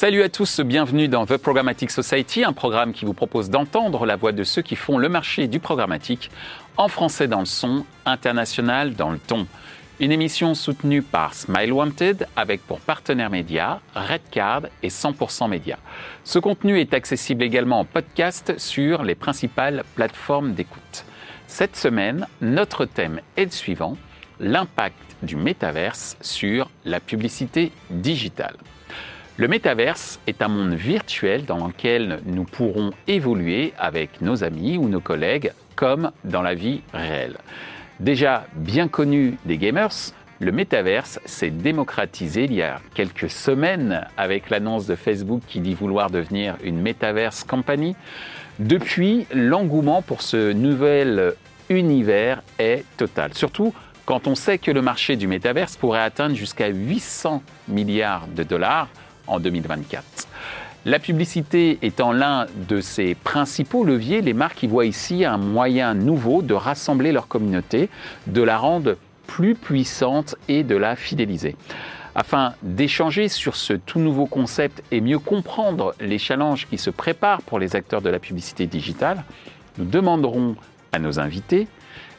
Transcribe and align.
Salut 0.00 0.22
à 0.22 0.30
tous, 0.30 0.60
bienvenue 0.60 1.08
dans 1.08 1.26
The 1.26 1.36
Programmatic 1.36 1.90
Society, 1.90 2.42
un 2.42 2.54
programme 2.54 2.94
qui 2.94 3.04
vous 3.04 3.12
propose 3.12 3.50
d'entendre 3.50 4.06
la 4.06 4.16
voix 4.16 4.32
de 4.32 4.44
ceux 4.44 4.62
qui 4.62 4.74
font 4.74 4.96
le 4.96 5.10
marché 5.10 5.46
du 5.46 5.60
programmatique, 5.60 6.30
en 6.78 6.88
français 6.88 7.28
dans 7.28 7.40
le 7.40 7.44
son, 7.44 7.84
international 8.06 8.94
dans 8.94 9.10
le 9.10 9.18
ton. 9.18 9.46
Une 9.98 10.10
émission 10.10 10.54
soutenue 10.54 11.02
par 11.02 11.34
Smile 11.34 11.74
Wanted 11.74 12.26
avec 12.34 12.66
pour 12.66 12.80
partenaires 12.80 13.28
médias 13.28 13.80
Redcard 13.94 14.62
et 14.82 14.88
100% 14.88 15.50
Média. 15.50 15.78
Ce 16.24 16.38
contenu 16.38 16.80
est 16.80 16.94
accessible 16.94 17.42
également 17.42 17.80
en 17.80 17.84
podcast 17.84 18.54
sur 18.56 19.02
les 19.02 19.14
principales 19.14 19.84
plateformes 19.96 20.54
d'écoute. 20.54 21.04
Cette 21.46 21.76
semaine, 21.76 22.26
notre 22.40 22.86
thème 22.86 23.20
est 23.36 23.44
le 23.44 23.50
suivant 23.50 23.98
l'impact 24.38 24.96
du 25.22 25.36
métaverse 25.36 26.16
sur 26.22 26.70
la 26.86 27.00
publicité 27.00 27.70
digitale. 27.90 28.56
Le 29.40 29.48
métaverse 29.48 30.20
est 30.26 30.42
un 30.42 30.48
monde 30.48 30.74
virtuel 30.74 31.46
dans 31.46 31.66
lequel 31.66 32.20
nous 32.26 32.44
pourrons 32.44 32.90
évoluer 33.08 33.72
avec 33.78 34.20
nos 34.20 34.44
amis 34.44 34.76
ou 34.76 34.86
nos 34.86 35.00
collègues 35.00 35.52
comme 35.76 36.10
dans 36.24 36.42
la 36.42 36.52
vie 36.52 36.82
réelle. 36.92 37.38
Déjà 38.00 38.44
bien 38.54 38.86
connu 38.86 39.38
des 39.46 39.56
gamers, 39.56 40.12
le 40.40 40.52
métaverse 40.52 41.20
s'est 41.24 41.48
démocratisé 41.48 42.44
il 42.44 42.52
y 42.52 42.60
a 42.60 42.82
quelques 42.92 43.30
semaines 43.30 44.06
avec 44.18 44.50
l'annonce 44.50 44.84
de 44.86 44.94
Facebook 44.94 45.40
qui 45.48 45.60
dit 45.60 45.72
vouloir 45.72 46.10
devenir 46.10 46.56
une 46.62 46.78
métaverse 46.78 47.42
company. 47.42 47.96
Depuis, 48.58 49.26
l'engouement 49.32 50.02
pour 50.02 50.20
ce 50.20 50.52
nouvel 50.52 51.32
univers 51.70 52.42
est 52.58 52.84
total. 52.98 53.32
Surtout 53.32 53.72
quand 54.04 54.26
on 54.26 54.34
sait 54.34 54.58
que 54.58 54.70
le 54.70 54.82
marché 54.82 55.16
du 55.16 55.26
métaverse 55.26 55.78
pourrait 55.78 56.02
atteindre 56.02 56.36
jusqu'à 56.36 56.68
800 56.68 57.42
milliards 57.68 58.26
de 58.26 58.42
dollars 58.42 58.88
en 59.30 59.40
2024. 59.40 60.04
La 60.86 60.98
publicité 60.98 61.78
étant 61.82 62.12
l'un 62.12 62.46
de 62.68 62.80
ses 62.80 63.14
principaux 63.14 63.84
leviers, 63.84 64.22
les 64.22 64.32
marques 64.32 64.62
y 64.62 64.66
voient 64.66 64.86
ici 64.86 65.24
un 65.24 65.36
moyen 65.36 65.94
nouveau 65.94 66.40
de 66.40 66.54
rassembler 66.54 67.12
leur 67.12 67.28
communauté, 67.28 67.90
de 68.26 68.42
la 68.42 68.56
rendre 68.56 68.96
plus 69.26 69.54
puissante 69.54 70.36
et 70.48 70.62
de 70.64 70.76
la 70.76 70.96
fidéliser. 70.96 71.56
Afin 72.14 72.54
d'échanger 72.62 73.28
sur 73.28 73.56
ce 73.56 73.74
tout 73.74 74.00
nouveau 74.00 74.26
concept 74.26 74.82
et 74.90 75.00
mieux 75.00 75.18
comprendre 75.18 75.94
les 76.00 76.18
challenges 76.18 76.66
qui 76.68 76.78
se 76.78 76.90
préparent 76.90 77.42
pour 77.42 77.58
les 77.58 77.76
acteurs 77.76 78.02
de 78.02 78.10
la 78.10 78.18
publicité 78.18 78.66
digitale, 78.66 79.24
nous 79.78 79.84
demanderons 79.84 80.56
à 80.92 80.98
nos 80.98 81.20
invités 81.20 81.68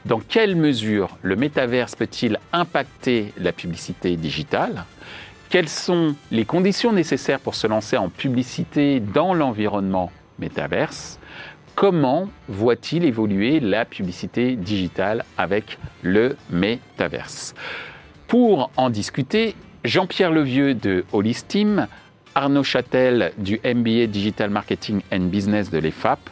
dans 0.05 0.19
quelle 0.19 0.55
mesure 0.55 1.17
le 1.21 1.35
métaverse 1.35 1.95
peut-il 1.95 2.39
impacter 2.53 3.33
la 3.37 3.51
publicité 3.51 4.15
digitale 4.17 4.85
Quelles 5.51 5.67
sont 5.67 6.15
les 6.31 6.45
conditions 6.45 6.93
nécessaires 6.93 7.41
pour 7.41 7.55
se 7.55 7.67
lancer 7.67 7.97
en 7.97 8.07
publicité 8.07 9.01
dans 9.01 9.33
l'environnement 9.33 10.09
métaverse 10.39 11.19
Comment 11.75 12.29
voit-il 12.47 13.03
évoluer 13.03 13.59
la 13.59 13.83
publicité 13.83 14.55
digitale 14.55 15.25
avec 15.37 15.77
le 16.03 16.37
métaverse 16.51 17.53
Pour 18.29 18.71
en 18.77 18.89
discuter, 18.89 19.55
Jean-Pierre 19.83 20.31
Levieux 20.31 20.73
de 20.73 21.03
Holistim, 21.11 21.87
Arnaud 22.33 22.63
Châtel 22.63 23.33
du 23.37 23.59
MBA 23.65 24.07
Digital 24.07 24.51
Marketing 24.51 25.01
and 25.11 25.25
Business 25.25 25.69
de 25.69 25.79
l'EFAP, 25.79 26.29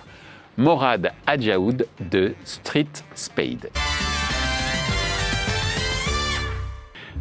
Morad 0.56 1.12
Adjaoud 1.28 1.88
de 2.00 2.36
Street 2.46 2.88
Spade. 3.16 3.70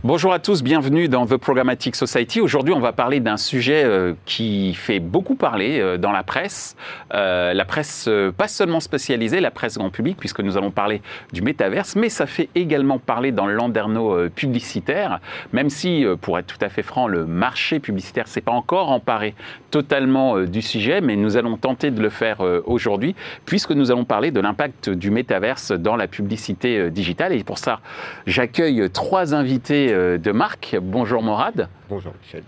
Bonjour 0.04 0.32
à 0.32 0.38
tous, 0.38 0.62
bienvenue 0.62 1.08
dans 1.08 1.26
The 1.26 1.36
Programmatic 1.36 1.96
Society. 1.96 2.40
Aujourd'hui, 2.40 2.72
on 2.72 2.78
va 2.78 2.92
parler 2.92 3.18
d'un 3.18 3.36
sujet 3.36 3.82
euh, 3.84 4.14
qui 4.26 4.72
fait 4.74 5.00
beaucoup 5.00 5.34
parler 5.34 5.80
euh, 5.80 5.96
dans 5.98 6.12
la 6.12 6.22
presse. 6.22 6.76
Euh, 7.14 7.52
la 7.52 7.64
presse 7.64 8.08
pas 8.36 8.46
seulement 8.46 8.78
spécialisée, 8.78 9.40
la 9.40 9.50
presse 9.50 9.76
grand 9.76 9.90
public, 9.90 10.16
puisque 10.16 10.38
nous 10.38 10.56
allons 10.56 10.70
parler 10.70 11.02
du 11.32 11.42
métaverse, 11.42 11.96
mais 11.96 12.10
ça 12.10 12.26
fait 12.26 12.48
également 12.54 13.00
parler 13.00 13.32
dans 13.32 13.46
le 13.46 13.54
landerneau 13.54 14.28
publicitaire, 14.30 15.18
même 15.52 15.68
si, 15.68 16.06
pour 16.20 16.38
être 16.38 16.46
tout 16.46 16.64
à 16.64 16.68
fait 16.68 16.84
franc, 16.84 17.08
le 17.08 17.26
marché 17.26 17.80
publicitaire 17.80 18.28
s'est 18.28 18.40
pas 18.40 18.52
encore 18.52 18.92
emparé 18.92 19.34
totalement 19.72 20.38
du 20.42 20.62
sujet, 20.62 21.00
mais 21.00 21.16
nous 21.16 21.36
allons 21.36 21.56
tenter 21.56 21.90
de 21.90 22.00
le 22.00 22.08
faire 22.08 22.40
aujourd'hui, 22.66 23.16
puisque 23.46 23.72
nous 23.72 23.90
allons 23.90 24.04
parler 24.04 24.30
de 24.30 24.40
l'impact 24.40 24.90
du 24.90 25.10
métaverse 25.10 25.72
dans 25.72 25.96
la 25.96 26.06
publicité 26.06 26.88
digitale. 26.90 27.32
Et 27.32 27.42
pour 27.42 27.58
ça, 27.58 27.80
j'accueille 28.26 28.88
trois 28.90 29.34
invités 29.34 29.87
euh, 29.92 30.18
de 30.18 30.32
Marc. 30.32 30.76
Bonjour 30.80 31.22
Morad. 31.22 31.68
Bonjour 31.88 32.12
Michel. 32.22 32.42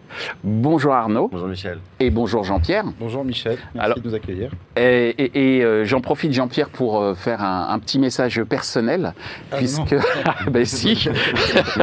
Bonjour 0.44 0.92
Arnaud. 0.92 1.28
Bonjour 1.32 1.48
Michel. 1.48 1.78
Et 1.98 2.10
bonjour 2.10 2.44
Jean-Pierre. 2.44 2.84
Bonjour 2.98 3.24
Michel, 3.24 3.56
merci 3.74 4.00
de 4.00 4.08
nous 4.08 4.14
accueillir. 4.14 4.50
Et, 4.76 5.62
euh, 5.62 5.84
j'en 5.86 6.02
profite 6.02 6.32
Jean-Pierre 6.32 6.68
pour 6.68 7.00
euh, 7.00 7.14
faire 7.14 7.42
un, 7.42 7.78
petit 7.78 7.98
message 7.98 8.42
personnel, 8.44 9.14
ah, 9.50 9.56
puisque, 9.56 9.96
ben 10.50 10.64
si, 10.66 11.08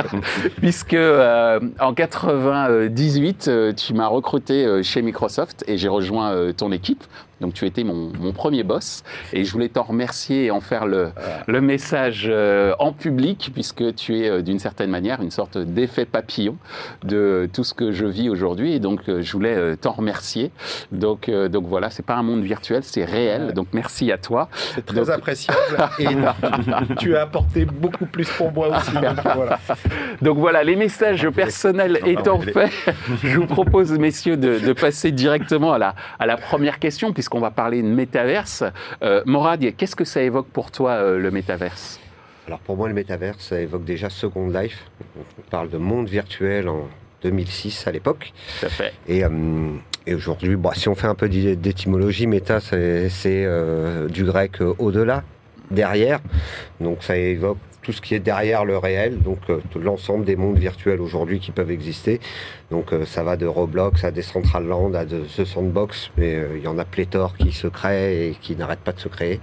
puisque 0.57 0.96
en 0.96 1.94
98, 1.96 3.51
tu 3.75 3.94
m'as 3.94 4.07
recruté 4.07 4.84
chez 4.84 5.01
Microsoft 5.01 5.63
et 5.67 5.78
j'ai 5.78 5.90
rejoint 5.90 6.53
ton 6.53 6.72
équipe. 6.72 7.03
Donc 7.42 7.53
tu 7.53 7.66
étais 7.66 7.84
mon, 7.84 8.12
premier 8.34 8.64
boss 8.64 9.03
et 9.34 9.46
je 9.46 9.52
voulais 9.52 9.70
t'en 9.70 9.84
remercier 9.84 10.46
et 10.46 10.52
en 10.52 10.59
faire 10.59 10.86
le, 10.86 11.12
le 11.48 11.62
message 11.62 12.31
en 12.80 12.94
public 12.94 13.52
puisque 13.53 13.96
tu 13.96 14.20
es 14.20 14.44
d'une 14.44 14.59
certaine 14.59 14.90
manière 14.90 15.22
une 15.22 15.31
sorte 15.31 15.58
d'effet 15.58 16.06
papillon 16.06 16.58
de 17.03 17.50
tout 17.52 17.64
ce 17.64 17.74
que 17.74 17.92
je 17.92 18.06
vis 18.06 18.30
aujourd'hui. 18.30 18.74
Et 18.74 18.80
donc, 18.80 19.02
euh, 19.08 19.22
je 19.22 19.31
voulais 19.31 19.56
euh, 19.56 19.76
t'en 19.76 19.92
remercier. 19.92 20.52
Donc, 20.92 21.30
euh, 21.30 21.47
donc 21.47 21.66
voilà, 21.68 21.90
c'est 21.90 22.06
pas 22.06 22.16
un 22.16 22.24
monde 22.24 22.44
virtuel, 22.44 22.84
c'est 22.84 23.06
réel. 23.06 23.53
Donc, 23.53 23.68
merci 23.74 24.12
à 24.12 24.18
toi. 24.18 24.50
C'est 24.76 24.86
très 24.86 25.09
appréciable. 25.09 25.59
et 26.00 26.08
tu 26.97 27.16
as 27.16 27.22
apporté 27.22 27.66
beaucoup 27.66 28.06
plus 28.06 28.30
pour 28.30 28.52
moi 28.52 28.70
aussi. 28.78 28.92
Donc 30.22 30.38
voilà, 30.38 30.64
les 30.64 30.76
messages 30.76 31.30
personnels 31.30 32.00
étant 32.06 32.40
faits, 32.40 32.72
je 33.24 33.38
vous 33.38 33.46
propose, 33.46 33.92
messieurs, 33.92 34.38
de, 34.38 34.74
passer 34.74 35.12
directement 35.12 35.74
à 35.74 35.78
la, 35.80 35.96
à 36.20 36.26
la 36.26 36.38
première 36.38 36.78
question, 36.78 37.12
puisqu'on 37.28 37.42
va 37.42 37.52
parler 37.52 37.82
de 37.82 37.88
métaverse. 37.88 38.64
Morad, 39.26 39.60
qu'est-ce 39.76 39.98
que 39.98 40.06
ça 40.06 40.22
évoque 40.22 40.48
pour 40.48 40.72
toi, 40.72 41.18
le 41.18 41.30
métaverse? 41.30 42.00
Alors 42.48 42.60
pour 42.60 42.78
moi, 42.78 42.88
le 42.88 42.94
métaverse, 42.94 43.50
ça 43.50 43.60
évoque 43.60 43.84
déjà 43.84 44.10
Second 44.10 44.48
Life. 44.50 44.86
On 45.38 45.50
parle 45.50 45.70
de 45.70 45.78
monde 45.78 46.08
virtuel 46.08 46.70
en 46.70 46.88
2006 47.24 47.88
à 47.88 47.92
l'époque. 47.92 48.32
À 48.64 48.70
fait. 48.70 48.94
Et, 49.06 49.26
euh, 49.26 49.30
et 50.06 50.16
aujourd'hui, 50.16 50.56
bon, 50.56 50.72
si 50.74 50.88
on 50.88 50.96
fait 50.96 51.08
un 51.08 51.16
peu 51.16 51.28
d'étymologie, 51.28 52.26
méta, 52.26 52.62
c'est 52.62 53.10
euh, 53.26 54.08
du 54.08 54.24
grec 54.24 54.62
euh, 54.62 54.74
au-delà, 54.80 55.24
derrière. 55.72 56.22
Donc 56.80 57.04
ça 57.04 57.18
évoque 57.18 57.58
tout 57.88 57.94
ce 57.94 58.02
qui 58.02 58.14
est 58.14 58.20
derrière 58.20 58.66
le 58.66 58.78
réel, 58.78 59.20
donc 59.20 59.40
l'ensemble 59.81 60.25
des 60.25 60.36
mondes 60.36 60.59
virtuels 60.59 61.00
aujourd'hui 61.00 61.40
qui 61.40 61.52
peuvent 61.52 61.72
exister. 61.72 62.20
Donc 62.70 62.92
ça 63.06 63.24
va 63.24 63.38
de 63.38 63.46
Roblox 63.46 64.03
à 64.03 64.12
Decentraland 64.12 64.94
à 64.94 65.06
de 65.06 65.22
The 65.22 65.46
Sandbox, 65.46 66.12
mais 66.18 66.38
il 66.58 66.62
y 66.62 66.68
en 66.68 66.78
a 66.78 66.84
pléthore 66.84 67.38
qui 67.38 67.53
se 67.53 67.68
créent 67.68 68.28
et 68.28 68.36
qui 68.42 68.58
n'arrêtent 68.58 68.81
pas 68.81 68.92
de 68.92 69.00
se 69.00 69.08
créer. 69.08 69.40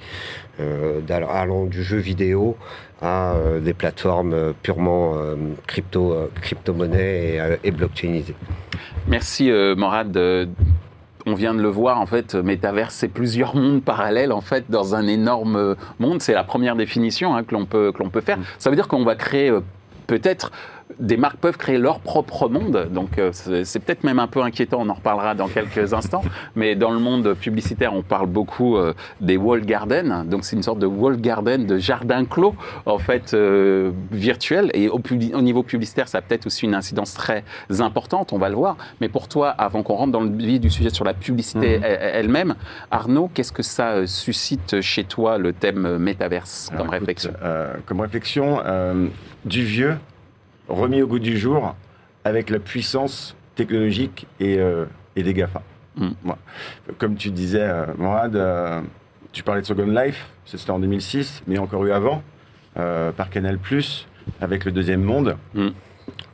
allant 1.09 1.65
du 1.65 1.83
jeu 1.83 1.97
vidéo 1.97 2.57
à 3.05 3.35
euh, 3.35 3.61
des 3.61 3.75
plateformes 3.75 4.33
euh, 4.33 4.53
purement 4.63 5.15
euh, 5.17 5.37
crypto, 5.67 6.17
crypto-monnaie 6.41 7.59
et, 7.63 7.71
blockchainisées. 7.71 8.35
Merci 9.07 9.51
Morad 9.77 10.19
on 11.27 11.35
vient 11.35 11.55
de 11.55 11.61
le 11.61 11.69
voir, 11.69 12.01
en 12.01 12.07
fait, 12.07 12.35
métaverse, 12.35 12.95
c'est 12.95 13.09
plusieurs 13.09 13.57
mondes 13.57 13.83
parallèles, 13.83 14.33
en 14.33 14.41
fait, 14.41 14.65
dans 14.69 14.95
un 14.95 15.07
énorme 15.07 15.77
monde. 15.99 16.21
C'est 16.21 16.35
la 16.35 16.45
première 16.45 16.77
définition 16.77 17.35
hein, 17.35 17.45
que 17.45 17.55
l'on 17.55 17.65
peut, 17.65 17.93
que 17.93 18.03
l'on 18.03 18.11
peut 18.11 18.21
faire. 18.21 18.39
Mm. 18.39 18.45
Ça 18.59 18.71
veut 18.71 18.77
dire 18.77 18.89
qu'on 18.89 19.05
va 19.05 19.15
créer 19.15 19.53
peut-être 20.07 20.51
des 21.01 21.17
marques 21.17 21.39
peuvent 21.39 21.57
créer 21.57 21.79
leur 21.79 22.01
propre 22.01 22.49
monde. 22.49 22.89
Donc 22.91 23.19
euh, 23.19 23.31
c'est 23.33 23.79
peut-être 23.81 24.05
même 24.05 24.19
un 24.19 24.27
peu 24.27 24.43
inquiétant, 24.43 24.79
on 24.81 24.89
en 24.89 24.95
reparlera 24.95 25.35
dans 25.35 25.49
quelques 25.49 25.93
instants. 25.95 26.23
Mais 26.55 26.75
dans 26.75 26.91
le 26.91 26.99
monde 26.99 27.35
publicitaire, 27.35 27.95
on 27.95 28.03
parle 28.03 28.27
beaucoup 28.27 28.77
euh, 28.77 28.95
des 29.21 29.37
wall 29.37 29.65
gardens. 29.65 30.25
Donc 30.25 30.45
c'est 30.45 30.57
une 30.57 30.63
sorte 30.63 30.79
de 30.79 30.87
wall 30.87 31.21
garden, 31.21 31.67
de 31.67 31.79
jardin 31.79 32.25
clos, 32.25 32.55
en 32.87 32.99
fait, 32.99 33.35
euh, 33.35 33.93
virtuel. 34.13 34.71
Et 34.75 34.89
au, 34.89 35.01
au, 35.01 35.43
niveau 35.43 35.63
publicitaire, 35.63 36.09
ça 36.09 36.19
a 36.19 36.23
peut-être 36.23 36.47
aussi 36.47 36.65
une 36.65 36.75
incidence 36.75 37.15
très 37.15 37.45
importante, 37.81 38.33
on 38.33 38.39
va 38.39 38.49
le 38.49 38.57
voir. 38.57 38.77
Mais 39.01 39.09
pour 39.09 39.29
toi, 39.29 39.51
avant 39.51 39.83
qu'on 39.83 39.95
rentre 39.95 40.13
dans 40.13 40.23
le 40.23 40.31
vif 40.31 40.61
du 40.61 40.71
sujet 40.71 40.91
sur 40.91 41.05
la 41.05 41.15
publicité 41.15 41.79
mhm. 41.79 41.85
elle-même, 41.85 42.55
Arnaud, 42.91 43.31
qu'est-ce 43.33 43.53
que 43.53 43.63
ça 43.63 44.07
suscite 44.07 44.81
chez 44.81 45.05
toi, 45.05 45.39
le 45.39 45.53
thème 45.53 45.99
métaverse, 45.99 46.71
comme 46.77 46.89
réflexion? 46.89 47.33
Comme 47.87 48.01
réflexion, 48.01 48.61
du 49.45 49.65
vieux 49.65 49.97
remis 50.69 51.03
au 51.03 51.07
goût 51.07 51.19
du 51.19 51.39
jour 51.39 51.75
avec 52.25 52.51
la 52.51 52.59
puissance 52.59 53.37
technologique 53.55 54.27
et, 54.41 54.59
euh, 54.59 54.87
des 55.17 55.35
GAFA. 55.35 55.63
Mm. 55.97 56.11
Comme 56.99 57.17
tu 57.17 57.31
disais, 57.31 57.63
euh, 57.63 57.87
Morad, 57.99 58.35
euh, 58.35 58.81
tu 59.33 59.43
parlais 59.43 59.61
de 59.61 59.67
Second 59.67 59.87
Life, 59.87 60.29
c'était 60.45 60.71
en 60.71 60.79
2006, 60.79 61.43
mais 61.47 61.59
encore 61.59 61.85
eu 61.85 61.93
avant, 61.93 62.23
par 62.75 63.31
Canal, 63.31 63.59
avec 64.41 64.65
le 64.65 64.73
deuxième 64.73 65.03
monde, 65.03 65.37
mm. 65.55 65.69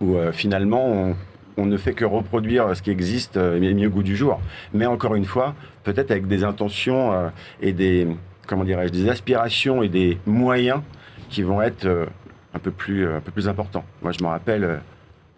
où 0.00 0.16
finalement 0.32 1.14
on 1.56 1.66
ne 1.66 1.76
fait 1.76 1.92
que 1.92 2.04
reproduire 2.04 2.74
ce 2.74 2.80
qui 2.80 2.90
existe 2.90 3.36
et 3.36 3.60
mis 3.60 3.86
au 3.86 3.90
goût 3.90 4.02
du 4.02 4.16
jour. 4.16 4.40
Mais 4.72 4.86
encore 4.86 5.14
une 5.14 5.26
fois, 5.26 5.54
peut-être 5.84 6.10
avec 6.10 6.26
des 6.26 6.44
intentions 6.44 7.30
et 7.60 7.72
des, 7.72 8.08
comment 8.46 8.64
dirais-je, 8.64 8.92
des 8.92 9.08
aspirations 9.08 9.82
et 9.82 9.88
des 9.88 10.18
moyens 10.26 10.80
qui 11.28 11.42
vont 11.42 11.60
être 11.60 12.08
un 12.54 12.58
peu 12.58 12.70
plus, 12.70 13.08
un 13.08 13.20
peu 13.20 13.30
plus 13.30 13.48
importants. 13.48 13.84
Moi, 14.02 14.12
je 14.12 14.22
me 14.22 14.28
rappelle 14.28 14.80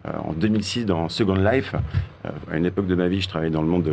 en 0.05 0.33
2006 0.33 0.85
dans 0.85 1.07
Second 1.09 1.35
Life, 1.35 1.75
à 2.51 2.57
une 2.57 2.65
époque 2.65 2.87
de 2.87 2.95
ma 2.95 3.07
vie, 3.07 3.21
je 3.21 3.29
travaillais 3.29 3.51
dans 3.51 3.61
le 3.61 3.67
monde 3.67 3.89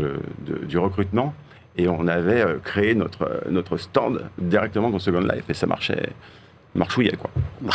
du 0.67 0.79
recrutement 0.79 1.35
et 1.77 1.89
on 1.89 2.09
avait 2.09 2.45
créé 2.65 2.95
notre, 2.95 3.43
notre 3.49 3.77
stand 3.77 4.25
directement 4.39 4.91
dans 4.91 4.99
Second 4.99 5.21
Life 5.21 5.45
et 5.49 5.55
ça 5.55 5.67
marchait 5.67 6.13
marchouillait 6.75 7.17
quoi. 7.17 7.31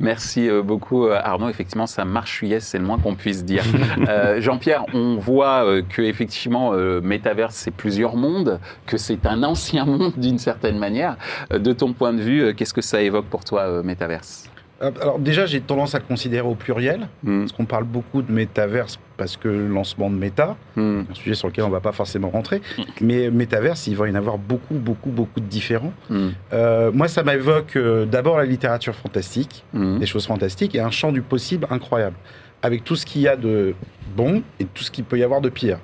Merci 0.00 0.48
euh, 0.48 0.62
beaucoup 0.62 1.06
euh, 1.06 1.18
Arnaud. 1.22 1.48
Effectivement, 1.48 1.86
ça 1.86 2.04
marchouillait, 2.04 2.60
c'est 2.60 2.78
le 2.78 2.84
moins 2.84 2.98
qu'on 2.98 3.14
puisse 3.14 3.44
dire. 3.44 3.64
Euh, 4.08 4.40
Jean-Pierre, 4.40 4.84
on 4.94 5.16
voit 5.16 5.80
que 5.88 6.02
effectivement, 6.02 6.72
Metaverse 6.72 7.54
c'est 7.54 7.70
plusieurs 7.70 8.16
mondes, 8.16 8.58
que 8.86 8.96
c'est 8.96 9.26
un 9.26 9.42
ancien 9.42 9.84
monde 9.84 10.12
d'une 10.16 10.38
certaine 10.38 10.78
manière. 10.78 11.16
De 11.50 11.72
ton 11.72 11.92
point 11.92 12.12
de 12.12 12.20
vue, 12.20 12.54
qu'est-ce 12.54 12.74
que 12.74 12.80
ça 12.80 13.00
évoque 13.00 13.26
pour 13.26 13.44
toi, 13.44 13.82
Metaverse? 13.82 14.51
euh, 14.51 14.51
alors 14.82 15.18
déjà, 15.18 15.46
j'ai 15.46 15.60
tendance 15.60 15.94
à 15.94 16.00
considérer 16.00 16.46
au 16.46 16.54
pluriel, 16.54 17.08
hmm. 17.22 17.40
parce 17.40 17.52
qu'on 17.52 17.66
parle 17.66 17.84
beaucoup 17.84 18.22
de 18.22 18.32
métaverse 18.32 18.98
parce 19.16 19.36
que 19.36 19.46
le 19.46 19.68
lancement 19.68 20.10
de 20.10 20.16
méta, 20.16 20.56
hmm. 20.74 21.02
un 21.10 21.14
sujet 21.14 21.34
sur 21.34 21.48
lequel 21.48 21.64
on 21.64 21.68
ne 21.68 21.72
va 21.72 21.80
pas 21.80 21.92
forcément 21.92 22.30
rentrer, 22.30 22.60
mais 23.00 23.30
métaverse, 23.30 23.86
il 23.86 23.96
va 23.96 24.08
y 24.08 24.10
en 24.10 24.16
avoir 24.16 24.38
beaucoup, 24.38 24.74
beaucoup, 24.74 25.10
beaucoup 25.10 25.40
de 25.40 25.46
différents. 25.46 25.92
Hmm. 26.10 26.30
Euh, 26.52 26.90
moi, 26.92 27.06
ça 27.06 27.22
m'évoque 27.22 27.76
euh, 27.76 28.04
d'abord 28.04 28.38
la 28.38 28.44
littérature 28.44 28.94
fantastique, 28.94 29.64
des 29.72 30.06
choses 30.06 30.26
fantastiques, 30.26 30.74
et 30.74 30.80
un 30.80 30.90
champ 30.90 31.12
du 31.12 31.22
possible 31.22 31.66
incroyable, 31.70 32.16
avec 32.62 32.82
tout 32.82 32.96
ce 32.96 33.06
qu'il 33.06 33.22
y 33.22 33.28
a 33.28 33.36
de 33.36 33.74
bon 34.16 34.42
et 34.58 34.64
tout 34.64 34.82
ce 34.82 34.90
qu'il 34.90 35.04
peut 35.04 35.18
y 35.18 35.22
avoir 35.22 35.40
de 35.40 35.48
pire. 35.48 35.78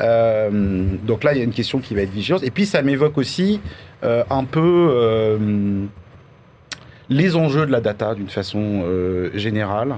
donc 0.00 1.24
là, 1.24 1.32
il 1.32 1.38
y 1.38 1.40
a 1.40 1.44
une 1.44 1.52
question 1.52 1.78
qui 1.78 1.94
va 1.94 2.02
être 2.02 2.12
vigilante. 2.12 2.42
Et 2.42 2.50
puis, 2.50 2.66
ça 2.66 2.82
m'évoque 2.82 3.16
aussi 3.18 3.60
un 4.02 4.44
peu 4.44 5.38
les 7.08 7.36
enjeux 7.36 7.66
de 7.66 7.72
la 7.72 7.80
data 7.80 8.14
d'une 8.14 8.28
façon 8.28 8.82
euh, 8.84 9.30
générale, 9.34 9.96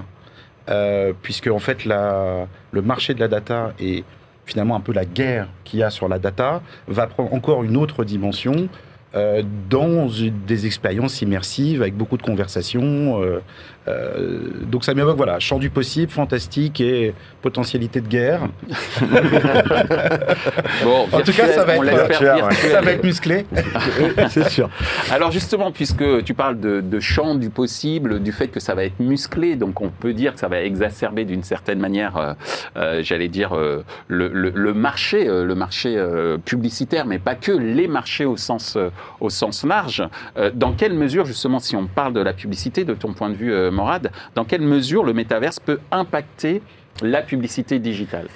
euh, 0.69 1.13
puisque 1.23 1.49
en 1.49 1.59
fait 1.59 1.85
la, 1.85 2.47
le 2.73 2.83
marché 2.83 3.15
de 3.15 3.21
la 3.21 3.29
data 3.29 3.73
et 3.79 4.05
finalement 4.45 4.77
un 4.77 4.81
peu 4.81 4.93
la 4.93 5.05
guerre 5.05 5.49
qu'il 5.65 5.81
y 5.81 5.83
a 5.83 5.91
sur 5.91 6.09
la 6.09 6.19
data 6.19 6.63
va 6.89 7.07
prendre 7.07 7.33
encore 7.35 7.65
une 7.65 7.77
autre 7.77 8.05
dimension 8.05 8.69
euh, 9.15 9.43
dans 9.71 10.09
des 10.47 10.67
expériences 10.67 11.23
immersives 11.23 11.81
avec 11.81 11.97
beaucoup 11.97 12.17
de 12.17 12.23
conversations. 12.23 13.23
Euh, 13.23 13.41
euh, 13.89 14.49
donc 14.63 14.85
ça 14.85 14.95
m'évoque, 14.95 15.17
voilà, 15.17 15.39
champ 15.39 15.61
du 15.61 15.71
possible, 15.71 16.11
fantastique 16.11 16.81
et 16.81 17.15
potentialité 17.41 18.01
de 18.01 18.09
guerre. 18.09 18.41
bon, 20.83 21.07
en 21.13 21.21
tout 21.21 21.33
cas, 21.33 21.47
ça 21.47 21.65
va, 21.65 21.77
être, 21.77 22.53
ça 22.55 22.81
va 22.81 22.91
être 22.91 23.05
musclé. 23.05 23.47
C'est 24.29 24.49
sûr. 24.49 24.69
Alors 25.13 25.31
justement, 25.31 25.71
puisque 25.71 26.25
tu 26.25 26.35
parles 26.35 26.59
de, 26.59 27.01
champ 27.01 27.37
du 27.37 27.49
possible, 27.49 28.21
du 28.21 28.33
fait 28.33 28.49
que 28.49 28.59
ça 28.59 28.75
va 28.75 28.85
être 28.85 28.99
musclé, 28.99 29.55
donc 29.55 29.81
on 29.81 29.89
peut 29.89 30.15
dire 30.15 30.35
que 30.35 30.41
ça 30.41 30.49
va 30.49 30.61
exacerber 30.63 31.25
d'une 31.25 31.45
certaine 31.45 31.79
manière, 31.79 32.35
j'allais 32.75 33.29
dire, 33.29 33.57
le, 34.09 34.29
le, 34.29 34.75
marché, 34.75 35.27
le 35.27 35.55
marché 35.55 35.97
publicitaire, 36.45 37.07
mais 37.07 37.21
pas 37.21 37.37
que, 37.37 37.53
les 37.53 37.87
marchés 37.87 38.25
au 38.25 38.37
sens 38.37 38.77
au 39.21 39.31
sens 39.31 39.65
large. 39.65 40.03
Euh, 40.37 40.51
dans 40.55 40.73
quelle 40.73 40.95
mesure, 40.95 41.25
justement, 41.25 41.59
si 41.59 41.77
on 41.77 41.87
parle 41.87 42.13
de 42.13 42.21
la 42.21 42.33
publicité, 42.33 42.85
de 42.85 42.95
ton 42.95 43.13
point 43.13 43.31
de 43.31 43.35
vue, 43.35 43.53
euh, 43.53 43.71
Morad, 43.71 44.11
dans 44.35 44.45
quelle 44.45 44.63
mesure 44.63 45.05
le 45.05 45.13
métaverse 45.13 45.61
peut 45.61 45.81
impacter 45.91 46.63
la 47.03 47.23
publicité 47.23 47.79
digitale? 47.79 48.29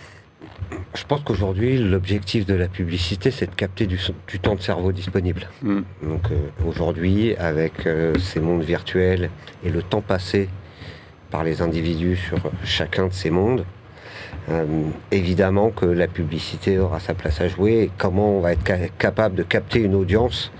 Je 0.95 1.05
pense 1.05 1.23
qu'aujourd'hui, 1.23 1.79
l'objectif 1.79 2.47
de 2.47 2.55
la 2.55 2.69
publicité, 2.69 3.31
c'est 3.31 3.47
de 3.47 3.55
capter 3.55 3.87
du, 3.87 3.99
temps 4.41 4.55
de 4.55 4.61
cerveau 4.61 4.93
disponible. 4.93 5.49
Mm. 5.63 5.81
Donc 6.03 6.31
euh, 6.31 6.37
aujourd'hui, 6.67 7.37
avec 7.37 7.89
ces 8.19 8.41
mondes 8.41 8.63
virtuels 8.63 9.31
et 9.65 9.71
le 9.71 9.83
temps 9.83 10.01
passé 10.01 10.49
par 11.31 11.45
les 11.45 11.63
individus 11.63 12.17
sur 12.17 12.39
chacun 12.65 13.07
de 13.07 13.13
ces 13.13 13.31
mondes, 13.31 13.65
évidemment 15.11 15.71
que 15.71 15.87
la 15.87 16.09
publicité 16.09 16.79
aura 16.79 17.01
sa 17.01 17.15
place 17.15 17.41
à 17.41 17.49
jouer. 17.49 17.83
Et 17.83 17.91
comment 17.99 18.37
on 18.37 18.41
va 18.41 18.53
être 18.53 18.65
capable 18.99 19.37
de 19.37 19.43
capter 19.43 19.81
une 19.81 19.95
audience 19.95 20.51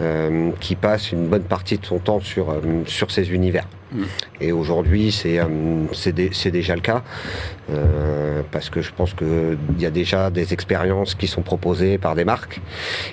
euh, 0.00 0.52
qui 0.60 0.76
passe 0.76 1.12
une 1.12 1.26
bonne 1.26 1.42
partie 1.42 1.76
de 1.76 1.84
son 1.84 1.98
temps 1.98 2.20
sur, 2.20 2.48
euh, 2.48 2.60
sur 2.86 3.10
ces 3.10 3.32
univers. 3.32 3.66
Mm. 3.92 4.02
Et 4.40 4.50
aujourd'hui, 4.50 5.12
c'est 5.12 5.38
euh, 5.38 6.50
déjà 6.50 6.74
le 6.74 6.80
cas, 6.80 7.02
parce 8.50 8.70
que 8.70 8.80
je 8.80 8.92
pense 8.96 9.12
qu'il 9.12 9.58
y 9.78 9.84
a 9.84 9.90
déjà 9.90 10.30
des 10.30 10.54
expériences 10.54 11.14
qui 11.14 11.26
sont 11.26 11.42
proposées 11.42 11.98
par 11.98 12.14
des 12.14 12.24
marques 12.24 12.60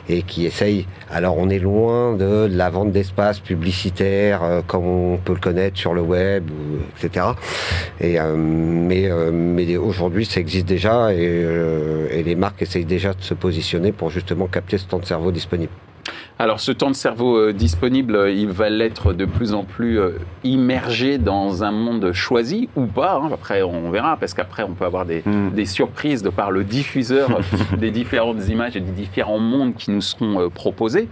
et 0.07 0.21
qui 0.21 0.45
essayent. 0.45 0.87
Alors, 1.11 1.37
on 1.37 1.49
est 1.49 1.59
loin 1.59 2.13
de 2.13 2.47
la 2.49 2.69
vente 2.69 2.91
d'espace 2.91 3.39
publicitaire 3.39 4.63
comme 4.65 4.85
on 4.85 5.17
peut 5.17 5.33
le 5.33 5.39
connaître 5.39 5.77
sur 5.77 5.93
le 5.93 6.01
web, 6.01 6.49
etc. 6.97 7.25
Et, 7.99 8.17
mais 8.19 9.09
mais 9.31 9.77
aujourd'hui, 9.77 10.25
ça 10.25 10.39
existe 10.39 10.67
déjà 10.67 11.13
et, 11.13 11.45
et 12.11 12.23
les 12.23 12.35
marques 12.35 12.61
essayent 12.61 12.85
déjà 12.85 13.13
de 13.13 13.21
se 13.21 13.33
positionner 13.33 13.91
pour 13.91 14.09
justement 14.09 14.47
capter 14.47 14.77
ce 14.77 14.85
temps 14.85 14.99
de 14.99 15.05
cerveau 15.05 15.31
disponible. 15.31 15.71
Alors 16.39 16.59
ce 16.59 16.71
temps 16.71 16.91
de 16.91 16.95
cerveau 16.95 17.35
euh, 17.35 17.53
disponible, 17.53 18.15
euh, 18.15 18.31
il 18.31 18.49
va 18.49 18.69
l'être 18.69 19.11
de 19.11 19.25
plus 19.25 19.53
en 19.53 19.63
plus 19.63 19.99
euh, 19.99 20.19
immergé 20.43 21.17
dans 21.17 21.63
un 21.63 21.71
monde 21.71 22.11
choisi 22.13 22.69
ou 22.75 22.85
pas. 22.85 23.15
Hein. 23.15 23.31
Après, 23.33 23.63
on 23.63 23.89
verra, 23.89 24.17
parce 24.17 24.35
qu'après, 24.35 24.61
on 24.61 24.73
peut 24.73 24.85
avoir 24.85 25.05
des, 25.05 25.23
hmm. 25.25 25.49
des, 25.49 25.65
surprises 25.65 26.21
de 26.21 26.29
par 26.29 26.51
le 26.51 26.63
diffuseur 26.63 27.39
des 27.77 27.89
différentes 27.89 28.47
images 28.49 28.75
et 28.75 28.81
des 28.81 28.91
différents 28.91 29.39
mondes 29.39 29.73
qui 29.73 29.89
nous 29.89 30.01
seront 30.01 30.49
proposés. 30.51 31.09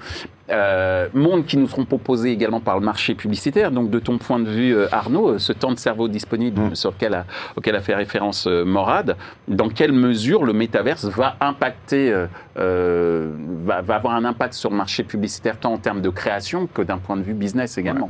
Euh, 0.52 1.08
monde 1.16 1.46
qui 1.48 1.58
nous 1.58 1.68
seront 1.68 1.86
proposés 1.86 2.30
également 2.30 2.60
par 2.60 2.78
le 2.80 2.86
marché 2.86 3.16
publicitaire. 3.16 3.72
Donc, 3.72 3.90
de 3.90 3.98
ton 3.98 4.20
point 4.20 4.40
de 4.40 4.48
vue, 4.48 4.76
euh, 4.76 4.88
Arnaud, 4.92 5.30
euh, 5.30 5.40
ce 5.40 5.52
temps 5.54 5.72
de 5.72 5.80
cerveau 5.80 6.08
disponible 6.08 6.62
mm. 6.62 6.76
sur 6.76 6.92
lequel 6.92 7.16
a, 7.16 7.26
auquel 7.56 7.76
a 7.76 7.82
fait 7.82 7.96
référence 7.96 8.46
Morad, 8.46 9.18
dans 9.48 9.70
quelle 9.70 9.92
mesure 9.92 10.46
le 10.46 10.54
métaverse 10.54 11.06
va 11.06 11.36
impacter, 11.40 12.14
va, 12.56 13.76
avoir 13.90 14.14
un 14.14 14.26
impact 14.26 14.54
sur 14.54 14.70
le 14.70 14.76
marché 14.76 15.04
publicitaire 15.04 15.58
tant 15.58 15.74
en 15.74 15.78
termes 15.78 16.02
de 16.02 16.10
création 16.10 16.68
que 16.68 16.82
d'un 16.82 16.98
point 16.98 17.18
de 17.18 17.24
vue 17.24 17.34
business 17.34 17.78
également? 17.78 18.10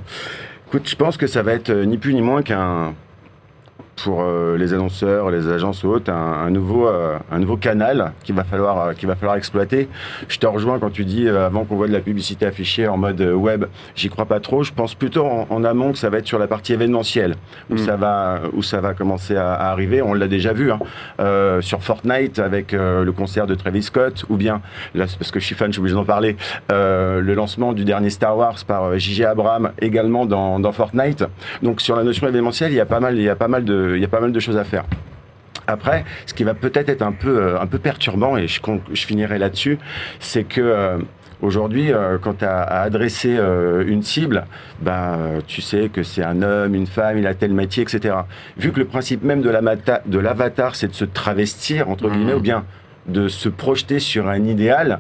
Écoute, 0.68 0.90
je 0.90 0.96
pense 0.96 1.16
que 1.16 1.28
ça 1.28 1.42
va 1.42 1.54
être 1.54 1.72
ni 1.72 1.98
plus 1.98 2.14
ni 2.14 2.22
moins 2.22 2.42
qu'un 2.42 2.94
pour 3.96 4.22
euh, 4.22 4.58
les 4.58 4.74
annonceurs, 4.74 5.30
les 5.30 5.48
agences 5.50 5.84
ou 5.84 5.90
autres, 5.90 6.12
un, 6.12 6.50
nouveau, 6.50 6.88
euh, 6.88 7.18
un 7.32 7.40
nouveau 7.40 7.58
canal 7.58 8.12
qu'il 8.24 8.36
va, 8.36 8.44
falloir, 8.44 8.80
euh, 8.80 8.94
qu'il 8.94 9.08
va 9.08 9.16
falloir 9.16 9.38
exploiter. 9.38 9.88
Je 10.28 10.38
te 10.38 10.46
rejoins 10.46 10.80
quand 10.80 10.90
tu 10.90 11.06
dis, 11.06 11.28
avant 11.30 11.66
qu'on 11.66 11.76
voit 11.76 11.88
de 11.88 11.94
la 11.94 12.00
publicité 12.00 12.46
affichée 12.46 12.88
en 12.88 12.98
mode 12.98 13.22
web, 13.22 13.66
j'y 13.96 14.10
crois 14.10 14.26
pas 14.26 14.40
trop. 14.40 14.64
Je 14.64 14.74
pense 14.74 14.96
plutôt 14.96 15.26
en, 15.26 15.64
amont 15.64 15.94
que 15.94 15.98
ça 15.98 16.10
va 16.10 16.18
être 16.18 16.28
sur 16.28 16.40
la 16.40 16.48
partie 16.48 16.74
événementielle, 16.74 17.36
où, 17.70 17.76
mm. 17.76 17.78
ça, 17.80 17.96
va, 17.96 18.42
où 18.54 18.62
ça 18.62 18.82
va 18.82 18.94
commencer 18.94 19.36
à, 19.36 19.54
arriver. 19.54 20.02
On 20.02 20.14
l'a 20.14 20.28
déjà 20.28 20.54
vu 20.54 20.72
hein. 20.72 20.80
sur 21.62 21.82
Fortnite 21.84 22.40
avec 22.40 22.74
le 22.74 23.12
concert 23.12 23.48
de 23.48 23.56
Travis 23.56 23.84
Scott, 23.84 24.26
ou 24.30 24.38
bien, 24.38 24.62
là, 24.94 25.06
parce 25.18 25.32
que 25.32 25.40
je 25.40 25.46
suis 25.46 25.56
fan, 25.56 25.68
je 25.68 25.74
suis 25.74 25.80
obligé 25.80 25.96
d'en 25.96 26.06
parler, 26.06 26.36
le 26.70 27.34
lancement 27.34 27.74
du 27.74 27.86
dernier 27.86 28.10
Star 28.10 28.38
Wars 28.38 28.58
par 28.68 28.98
J.J. 28.98 29.26
Abrams 29.26 29.72
également 29.82 30.26
dans, 30.26 30.60
dans 30.60 30.72
Fortnite. 30.72 31.26
Donc 31.64 31.82
sur 31.82 31.96
la 31.96 32.04
notion 32.04 32.28
événementielle, 32.28 32.72
il 32.72 32.76
y 32.76 32.82
a 32.82 32.86
pas 32.86 33.00
mal, 33.00 33.18
il 33.18 33.24
y 33.24 33.30
a 33.30 33.36
pas 33.36 33.48
mal 33.48 33.64
de 33.64 33.85
il 33.96 34.02
y 34.02 34.06
a 34.06 34.08
pas 34.08 34.20
mal 34.20 34.32
de 34.32 34.40
choses 34.40 34.58
à 34.58 34.64
faire. 34.64 34.86
Après, 35.68 36.06
ce 36.26 36.34
qui 36.34 36.44
va 36.44 36.54
peut-être 36.54 36.90
être 36.90 37.02
un 37.02 37.12
peu, 37.12 37.38
euh, 37.38 37.60
un 37.60 37.68
peu 37.68 37.80
perturbant, 37.80 38.38
et 38.38 38.48
je, 38.48 38.60
je 38.94 39.06
finirai 39.06 39.40
là-dessus, 39.40 39.80
c'est 40.20 40.44
que 40.44 40.62
euh, 40.62 40.98
aujourd'hui, 41.42 41.92
euh, 41.92 42.18
quand 42.20 42.40
tu 42.40 42.46
as 42.46 42.62
à 42.62 42.82
adresser 42.82 43.38
une 43.88 44.04
cible, 44.04 44.46
ben, 44.82 45.42
tu 45.48 45.62
sais 45.62 45.90
que 45.90 46.04
c'est 46.04 46.24
un 46.24 46.42
homme, 46.42 46.76
une 46.76 46.88
femme, 46.88 47.18
il 47.18 47.28
a 47.28 47.34
tel 47.34 47.54
métier, 47.54 47.84
etc. 47.84 48.16
Vu 48.58 48.72
que 48.72 48.80
le 48.80 48.86
principe 48.86 49.24
même 49.24 49.42
de 49.42 49.50
l'avatar, 50.20 50.76
c'est 50.76 50.88
de 50.88 50.94
se 50.94 51.06
travestir, 51.06 51.90
entre 51.90 52.10
guillemets, 52.10 52.34
mmh. 52.34 52.38
ou 52.38 52.42
bien 52.42 52.66
de 53.08 53.28
se 53.28 53.50
projeter 53.50 54.00
sur 54.00 54.28
un 54.28 54.44
idéal, 54.46 55.00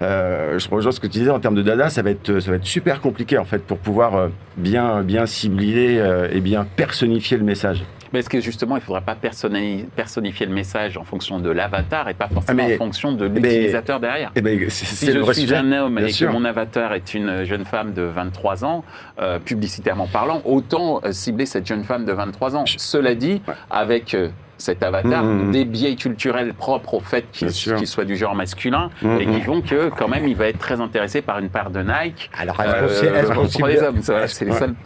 je 0.00 0.68
rejoins 0.68 0.90
ce 0.90 0.98
que 0.98 1.06
tu 1.06 1.18
disais 1.18 1.30
en 1.30 1.38
termes 1.38 1.54
de 1.54 1.62
dada, 1.62 1.88
ça 1.88 2.02
va 2.02 2.10
être, 2.10 2.40
ça 2.40 2.50
va 2.50 2.56
être 2.56 2.66
super 2.66 3.00
compliqué 3.00 3.38
en 3.38 3.44
fait 3.44 3.64
pour 3.64 3.78
pouvoir 3.78 4.28
bien, 4.56 5.02
bien 5.02 5.24
cibler 5.24 6.02
et 6.32 6.40
bien 6.40 6.66
personnifier 6.76 7.36
le 7.36 7.44
message. 7.44 7.84
Mais 8.14 8.20
est-ce 8.20 8.30
que 8.30 8.40
justement, 8.40 8.76
il 8.76 8.78
ne 8.78 8.84
faudra 8.84 9.00
pas 9.00 9.16
personnifier 9.16 10.46
le 10.46 10.52
message 10.52 10.96
en 10.96 11.02
fonction 11.02 11.40
de 11.40 11.50
l'avatar 11.50 12.08
et 12.08 12.14
pas 12.14 12.28
forcément 12.28 12.64
ah, 12.64 12.72
en 12.72 12.76
fonction 12.76 13.10
de 13.10 13.26
l'utilisateur 13.26 13.98
derrière? 13.98 14.30
eh 14.36 14.40
ben, 14.40 14.70
Si 14.70 15.10
je 15.10 15.32
suis 15.32 15.52
un 15.52 15.72
homme 15.72 15.98
et 15.98 16.12
que 16.12 16.24
mon 16.26 16.44
avatar 16.44 16.92
est 16.92 17.12
une 17.14 17.42
jeune 17.42 17.64
femme 17.64 17.92
de 17.92 18.02
23 18.02 18.64
ans, 18.64 18.84
euh, 19.18 19.40
publicitairement 19.40 20.06
parlant, 20.06 20.42
autant 20.44 21.00
euh, 21.04 21.10
cibler 21.10 21.44
cette 21.44 21.66
jeune 21.66 21.82
femme 21.82 22.04
de 22.04 22.12
23 22.12 22.54
ans. 22.54 22.64
Cela 22.66 23.16
dit, 23.16 23.42
avec 23.68 24.14
euh, 24.14 24.28
cet 24.58 24.84
avatar, 24.84 25.24
mmh, 25.24 25.28
mmh, 25.28 25.48
mmh. 25.48 25.50
des 25.50 25.64
biais 25.64 25.96
culturels 25.96 26.54
propres 26.54 26.94
au 26.94 27.00
fait 27.00 27.24
qu'il 27.32 27.50
soit 27.52 28.04
du 28.04 28.16
genre 28.16 28.36
masculin 28.36 28.90
et 29.02 29.26
qui 29.26 29.40
font 29.40 29.60
que 29.60 29.88
quand 29.88 30.06
même 30.06 30.28
il 30.28 30.36
va 30.36 30.46
être 30.46 30.60
très 30.60 30.80
intéressé 30.80 31.20
par 31.20 31.40
une 31.40 31.48
paire 31.48 31.70
de 31.70 31.80
Nike. 31.80 32.30
Alors 32.38 32.60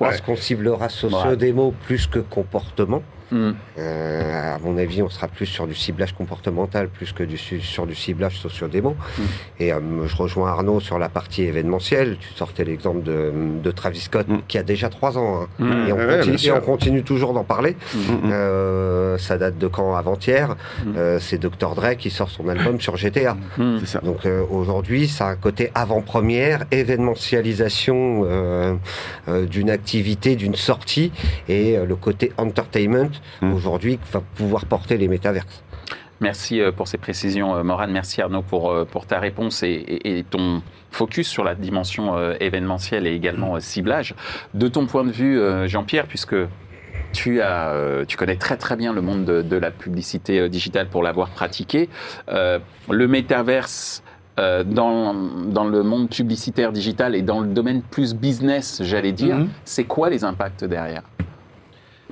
est-ce 0.01 0.23
qu'on 0.23 0.37
ciblera 0.37 0.89
socio-démo 0.89 1.75
plus 1.85 2.07
que 2.07 2.21
comportement? 2.21 3.03
Mm. 3.31 3.51
Euh, 3.79 4.55
à 4.55 4.59
mon 4.59 4.77
avis, 4.79 5.03
on 5.03 5.09
sera 5.09 5.29
plus 5.29 5.47
sur 5.47 5.67
du 5.67 5.75
ciblage 5.75 6.15
comportemental 6.15 6.89
plus 6.89 7.13
que 7.13 7.23
du, 7.23 7.39
sur 7.39 7.87
du 7.87 7.95
ciblage 7.95 8.39
sociodémon. 8.39 8.95
Mm. 8.95 9.23
Et 9.61 9.73
euh, 9.73 9.81
je 10.07 10.17
rejoins 10.17 10.51
Arnaud 10.51 10.81
sur 10.81 10.99
la 10.99 11.09
partie 11.09 11.43
événementielle. 11.43 12.17
Tu 12.19 12.29
sortais 12.35 12.65
l'exemple 12.65 13.03
de, 13.03 13.71
Travis 13.71 14.01
Scott 14.01 14.29
mm. 14.29 14.39
qui 14.49 14.59
a 14.59 14.63
déjà 14.63 14.89
trois 14.89 15.19
ans. 15.19 15.47
Hein. 15.61 15.87
Et, 15.89 16.51
on 16.51 16.61
continue, 16.61 17.03
toujours 17.03 17.33
d'en 17.33 17.45
parler. 17.45 17.77
Euh, 18.25 19.19
ça 19.19 19.39
date 19.39 19.59
de 19.59 19.67
quand? 19.67 19.95
Avant-hier. 19.95 20.57
C'est 21.21 21.39
Dr. 21.39 21.75
Dre 21.75 21.97
qui 21.97 22.11
sort 22.11 22.31
son 22.31 22.49
album 22.49 22.81
sur 22.81 22.97
GTA. 22.97 23.37
Donc 24.03 24.27
aujourd'hui, 24.51 25.09
ça 25.09 25.29
a 25.29 25.31
un 25.33 25.37
côté 25.37 25.71
avant-première, 25.75 26.65
événementialisation 26.71 28.79
d'une 29.27 29.71
activité, 29.71 30.37
d'une 30.37 30.55
sortie 30.55 31.13
et 31.49 31.77
le 31.77 31.97
côté 31.97 32.33
entertainment 32.39 33.11
Hmm. 33.43 33.53
aujourd'hui 33.53 33.99
va 34.13 34.21
pouvoir 34.21 34.67
porter 34.67 34.97
les 34.97 35.09
métaverses. 35.09 35.63
Merci 36.21 36.61
euh, 36.61 36.73
pour 36.73 36.89
ces 36.89 36.99
précisions, 36.99 37.55
euh, 37.55 37.63
Morane. 37.63 37.93
Merci 37.93 38.21
Arnaud 38.21 38.43
pour, 38.43 38.71
euh, 38.71 38.85
pour 38.85 39.07
ta 39.07 39.19
réponse 39.19 39.63
et, 39.63 40.25
ton 40.31 40.63
focus 40.91 41.29
sur 41.29 41.45
la 41.45 41.55
dimension 41.55 42.19
événementielle 42.41 43.07
et 43.07 43.15
également 43.15 43.61
ciblage. 43.61 44.15
De 44.55 44.69
ton 44.69 44.87
point 44.87 45.05
de 45.05 45.13
vue, 45.13 45.39
Jean-Pierre, 45.69 46.07
puisque 46.07 46.35
tu, 47.13 47.43
as, 47.43 48.05
tu 48.09 48.17
connais 48.17 48.37
très 48.37 48.57
très 48.57 48.75
bien 48.75 48.93
le 48.93 49.03
monde 49.03 49.25
de, 49.25 49.57
la 49.57 49.71
publicité 49.71 50.49
digitale 50.49 50.89
pour 50.89 51.03
l'avoir 51.03 51.29
pratiqué, 51.29 51.91
le 52.29 53.07
métaverse 53.07 54.03
dans, 54.37 55.15
dans, 55.15 55.65
le 55.65 55.83
monde 55.83 56.09
publicitaire 56.09 56.73
digital 56.73 57.15
et 57.15 57.23
dans 57.23 57.41
le 57.41 57.49
domaine 57.49 57.83
plus 57.83 58.15
business, 58.15 58.81
j'allais 58.83 59.13
dire, 59.13 59.37
hmm. 59.37 59.49
c'est 59.65 59.85
quoi 59.85 60.09
les 60.09 60.25
impacts 60.25 60.65
derrière? 60.65 61.03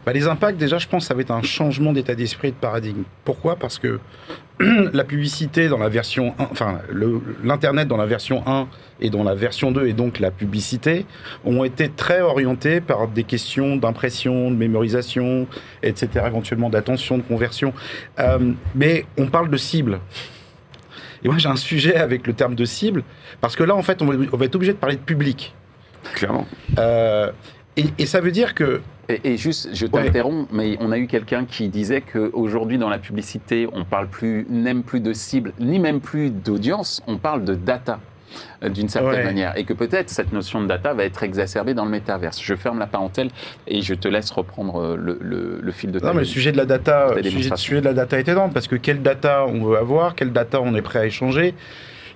Bah, 0.07 0.13
les 0.13 0.29
impacts, 0.29 0.57
déjà, 0.57 0.79
je 0.79 0.87
pense 0.87 1.03
que 1.03 1.09
ça 1.09 1.15
va 1.15 1.23
être 1.23 1.33
un 1.33 1.43
changement 1.43 1.93
d'état 1.93 2.15
d'esprit 2.15 2.49
et 2.49 2.51
de 2.53 2.57
paradigme. 2.57 3.03
Pourquoi? 3.25 3.57
Parce 3.57 3.81
que 3.81 3.99
la 4.61 5.03
publicité 5.03 5.69
dans 5.69 5.79
la 5.79 5.89
version 5.89 6.33
1, 6.39 6.45
enfin, 6.45 6.79
l'Internet 7.43 7.89
dans 7.89 7.97
la 7.97 8.07
version 8.07 8.45
1 8.47 8.69
et 9.01 9.11
dans 9.11 9.25
la 9.25 9.35
version 9.35 9.73
2, 9.73 9.89
et 9.89 9.95
donc 9.95 10.21
la 10.21 10.31
publicité, 10.31 11.07
ont 11.45 11.65
été 11.65 11.89
très 11.89 12.21
orientés 12.21 12.81
par 12.81 13.09
des 13.09 13.25
questions 13.25 13.75
d'impression, 13.75 14.53
de 14.53 14.57
mémorisation, 14.57 15.49
etc., 15.83 16.09
éventuellement 16.29 16.71
d'attention, 16.71 17.19
de 17.19 17.25
conversion. 17.25 17.75
Euh, 18.21 18.53
mais 18.77 19.07
on 19.19 19.27
parle 19.27 19.51
de 19.51 19.57
cible. 19.57 19.99
Et 21.25 21.29
moi, 21.29 21.39
j'ai 21.39 21.49
un 21.49 21.57
sujet 21.57 21.97
avec 21.97 22.29
le 22.29 22.33
terme 22.33 22.55
de 22.55 22.65
cible, 22.65 23.03
parce 23.41 23.57
que 23.57 23.65
là, 23.65 23.75
en 23.75 23.83
fait, 23.83 24.03
on 24.03 24.07
va, 24.07 24.45
être 24.45 24.55
obligé 24.55 24.73
de 24.73 24.79
parler 24.79 24.95
de 24.95 25.01
public. 25.01 25.53
Clairement. 26.15 26.47
Euh, 26.79 27.33
et, 27.77 28.07
ça 28.07 28.21
veut 28.21 28.31
dire 28.31 28.55
que 28.55 28.81
et, 29.09 29.37
juste, 29.37 29.69
je 29.73 29.87
t'interromps, 29.87 30.49
mais 30.53 30.77
on 30.81 30.91
a 30.91 30.99
eu 30.99 31.07
quelqu'un 31.07 31.45
qui 31.45 31.69
disait 31.69 32.01
qu'aujourd'hui, 32.01 32.77
dans 32.77 32.89
la 32.89 32.99
publicité, 32.99 33.69
on 33.73 33.85
parle 33.85 34.09
plus, 34.09 34.47
n'aime 34.51 34.83
plus 34.83 35.01
de 35.01 35.13
cible, 35.13 35.53
ni 35.61 35.79
même 35.79 36.01
plus 36.01 36.31
d'audience, 36.31 37.03
on 37.07 37.17
parle 37.17 37.45
de 37.45 37.55
data 37.55 38.01
euh, 38.65 38.69
d'une 38.69 38.89
certaine 38.89 39.25
manière. 39.25 39.57
Et 39.57 39.65
que 39.65 39.73
peut-être 39.73 40.11
cette 40.11 40.33
notion 40.33 40.61
de 40.61 40.67
data 40.67 40.93
va 40.93 41.05
être 41.05 41.23
exacerbée 41.23 41.73
dans 41.73 41.85
le 41.85 41.91
métaverse. 41.91 42.41
Je 42.43 42.55
ferme 42.57 42.81
la 42.81 42.89
parenthèse 42.89 43.29
et 43.69 43.81
je 43.81 43.95
te 43.95 44.09
laisse 44.09 44.31
reprendre 44.33 44.83
euh, 44.83 44.97
le, 44.97 45.73
fil 45.73 45.93
de 45.93 46.01
ta 46.01 46.09
Non, 46.09 46.15
mais 46.15 46.21
le 46.21 46.27
sujet 46.27 46.51
de 46.51 46.57
la 46.57 46.67
data, 46.67 47.13
le 47.15 47.23
sujet, 47.57 47.81
de 47.81 47.85
la 47.85 47.95
data 47.95 48.19
est 48.19 48.29
énorme 48.29 48.53
parce 48.53 48.67
que 48.67 48.77
quelle 48.77 49.03
data 49.03 49.47
on 49.47 49.63
veut 49.65 49.79
avoir, 49.79 50.17
quelle 50.17 50.33
data 50.33 50.61
on 50.61 50.75
est 50.75 50.83
prêt 50.83 50.99
à 50.99 51.07
échanger, 51.07 51.55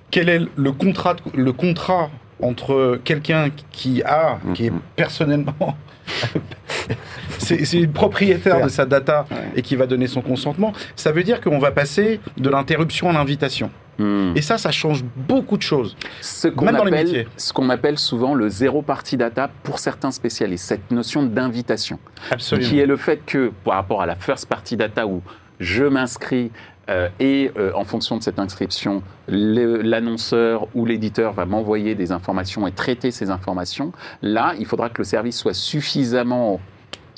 quel 0.09 0.27
est 0.27 0.41
le 0.55 0.71
contrat, 0.73 1.15
le 1.33 1.53
contrat 1.53 2.09
entre 2.41 2.99
quelqu'un 3.03 3.49
qui 3.71 4.03
a, 4.03 4.39
qui 4.53 4.65
est 4.65 4.69
mm-hmm. 4.71 4.95
personnellement 4.95 5.77
c'est 7.37 7.73
une 7.73 7.91
propriétaire 7.91 8.63
de 8.63 8.69
sa 8.69 8.85
data 8.85 9.25
et 9.55 9.61
qui 9.61 9.75
va 9.75 9.87
donner 9.87 10.07
son 10.07 10.21
consentement, 10.21 10.73
ça 10.95 11.11
veut 11.11 11.23
dire 11.23 11.41
qu'on 11.41 11.59
va 11.59 11.71
passer 11.71 12.19
de 12.37 12.49
l'interruption 12.49 13.09
à 13.09 13.13
l'invitation. 13.13 13.71
Hmm. 13.97 14.33
Et 14.35 14.41
ça, 14.41 14.57
ça 14.57 14.71
change 14.71 15.03
beaucoup 15.03 15.57
de 15.57 15.61
choses. 15.61 15.95
Ce 16.21 16.47
qu'on 16.47 17.69
appelle, 17.69 17.97
souvent 17.99 18.33
le 18.33 18.49
zéro 18.49 18.81
party 18.81 19.17
data 19.17 19.49
pour 19.63 19.79
certains 19.79 20.11
spécialistes, 20.11 20.65
cette 20.65 20.91
notion 20.91 21.23
d'invitation. 21.23 21.99
Qui 22.39 22.79
est 22.79 22.85
le 22.85 22.97
fait 22.97 23.21
que, 23.25 23.51
par 23.63 23.75
rapport 23.75 24.01
à 24.01 24.05
la 24.05 24.15
first 24.15 24.47
party 24.47 24.77
data 24.77 25.05
où 25.05 25.21
je 25.59 25.83
m'inscris 25.83 26.51
euh, 26.89 27.09
et 27.19 27.51
euh, 27.57 27.71
en 27.75 27.83
fonction 27.83 28.17
de 28.17 28.23
cette 28.23 28.39
inscription, 28.39 29.03
l'annonceur 29.27 30.67
ou 30.73 30.85
l'éditeur 30.85 31.33
va 31.33 31.45
m'envoyer 31.45 31.93
des 31.93 32.11
informations 32.11 32.65
et 32.67 32.71
traiter 32.71 33.11
ces 33.11 33.29
informations. 33.29 33.91
Là, 34.21 34.53
il 34.59 34.65
faudra 34.65 34.89
que 34.89 34.97
le 34.97 35.03
service 35.03 35.37
soit 35.37 35.53
suffisamment 35.53 36.59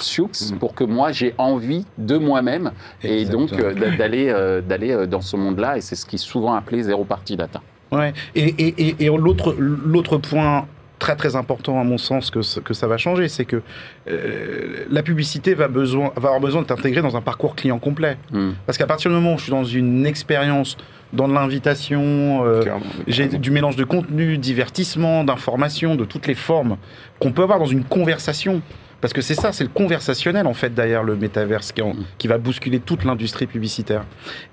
Sioux 0.04 0.30
mm. 0.30 0.58
pour 0.58 0.74
que 0.76 0.84
moi 0.84 1.12
j'ai 1.12 1.34
envie 1.38 1.86
de 1.98 2.18
moi-même 2.18 2.72
et 3.04 3.26
donc 3.26 3.54
euh, 3.54 3.74
d'aller 3.98 4.34
d'aller 4.68 5.08
dans 5.08 5.22
ce 5.22 5.36
monde-là 5.36 5.78
et 5.78 5.82
c'est 5.82 5.96
ce 5.96 6.06
qui 6.06 6.16
est 6.16 6.20
souvent 6.20 6.54
appelé 6.54 6.84
zéro 6.84 7.04
party 7.04 7.38
data. 7.38 7.62
Ouais. 7.92 8.14
Et, 8.34 8.46
et, 8.58 9.06
et, 9.06 9.06
l'autre 9.06 9.56
l'autre 9.58 10.18
point 10.18 10.66
très 11.04 11.16
très 11.18 11.36
important 11.36 11.82
à 11.82 11.84
mon 11.84 11.98
sens 11.98 12.32
que, 12.32 12.40
que 12.62 12.74
ça 12.74 12.88
va 12.88 12.98
changer, 12.98 13.28
c'est 13.28 13.44
que 13.44 13.62
euh, 14.10 14.86
la 14.90 15.04
publicité 15.04 15.54
va, 15.54 15.68
besoin, 15.68 16.14
va 16.16 16.30
avoir 16.30 16.40
besoin 16.40 16.62
d'être 16.62 16.72
intégrée 16.72 17.02
dans 17.02 17.18
un 17.18 17.22
parcours 17.22 17.56
client 17.56 17.78
complet. 17.78 18.18
Hmm. 18.32 18.52
Parce 18.66 18.78
qu'à 18.78 18.88
partir 18.88 19.12
du 19.12 19.16
moment 19.18 19.34
où 19.34 19.38
je 19.38 19.44
suis 19.44 19.52
dans 19.52 19.66
une 19.66 20.06
expérience, 20.06 20.78
dans 21.12 21.28
de 21.28 21.34
l'invitation, 21.34 22.46
euh, 22.46 22.64
j'ai 23.08 23.28
du 23.28 23.52
mélange 23.52 23.76
de 23.76 23.84
contenu, 23.84 24.38
divertissement, 24.38 25.26
d'information, 25.26 25.96
de 25.96 26.06
toutes 26.06 26.26
les 26.26 26.36
formes 26.36 26.78
qu'on 27.20 27.34
peut 27.34 27.44
avoir 27.44 27.60
dans 27.60 27.66
une 27.66 27.84
conversation. 27.84 28.62
Parce 29.04 29.12
que 29.12 29.22
c'est 29.22 29.36
ça, 29.36 29.52
c'est 29.52 29.66
le 29.66 29.70
conversationnel 29.70 30.48
en 30.48 30.54
fait 30.54 30.74
derrière 30.74 31.04
le 31.04 31.18
métaverse 31.18 31.74
qui, 31.74 31.82
qui 32.18 32.30
va 32.30 32.38
bousculer 32.38 32.80
toute 32.80 33.04
l'industrie 33.04 33.48
publicitaire. 33.48 34.06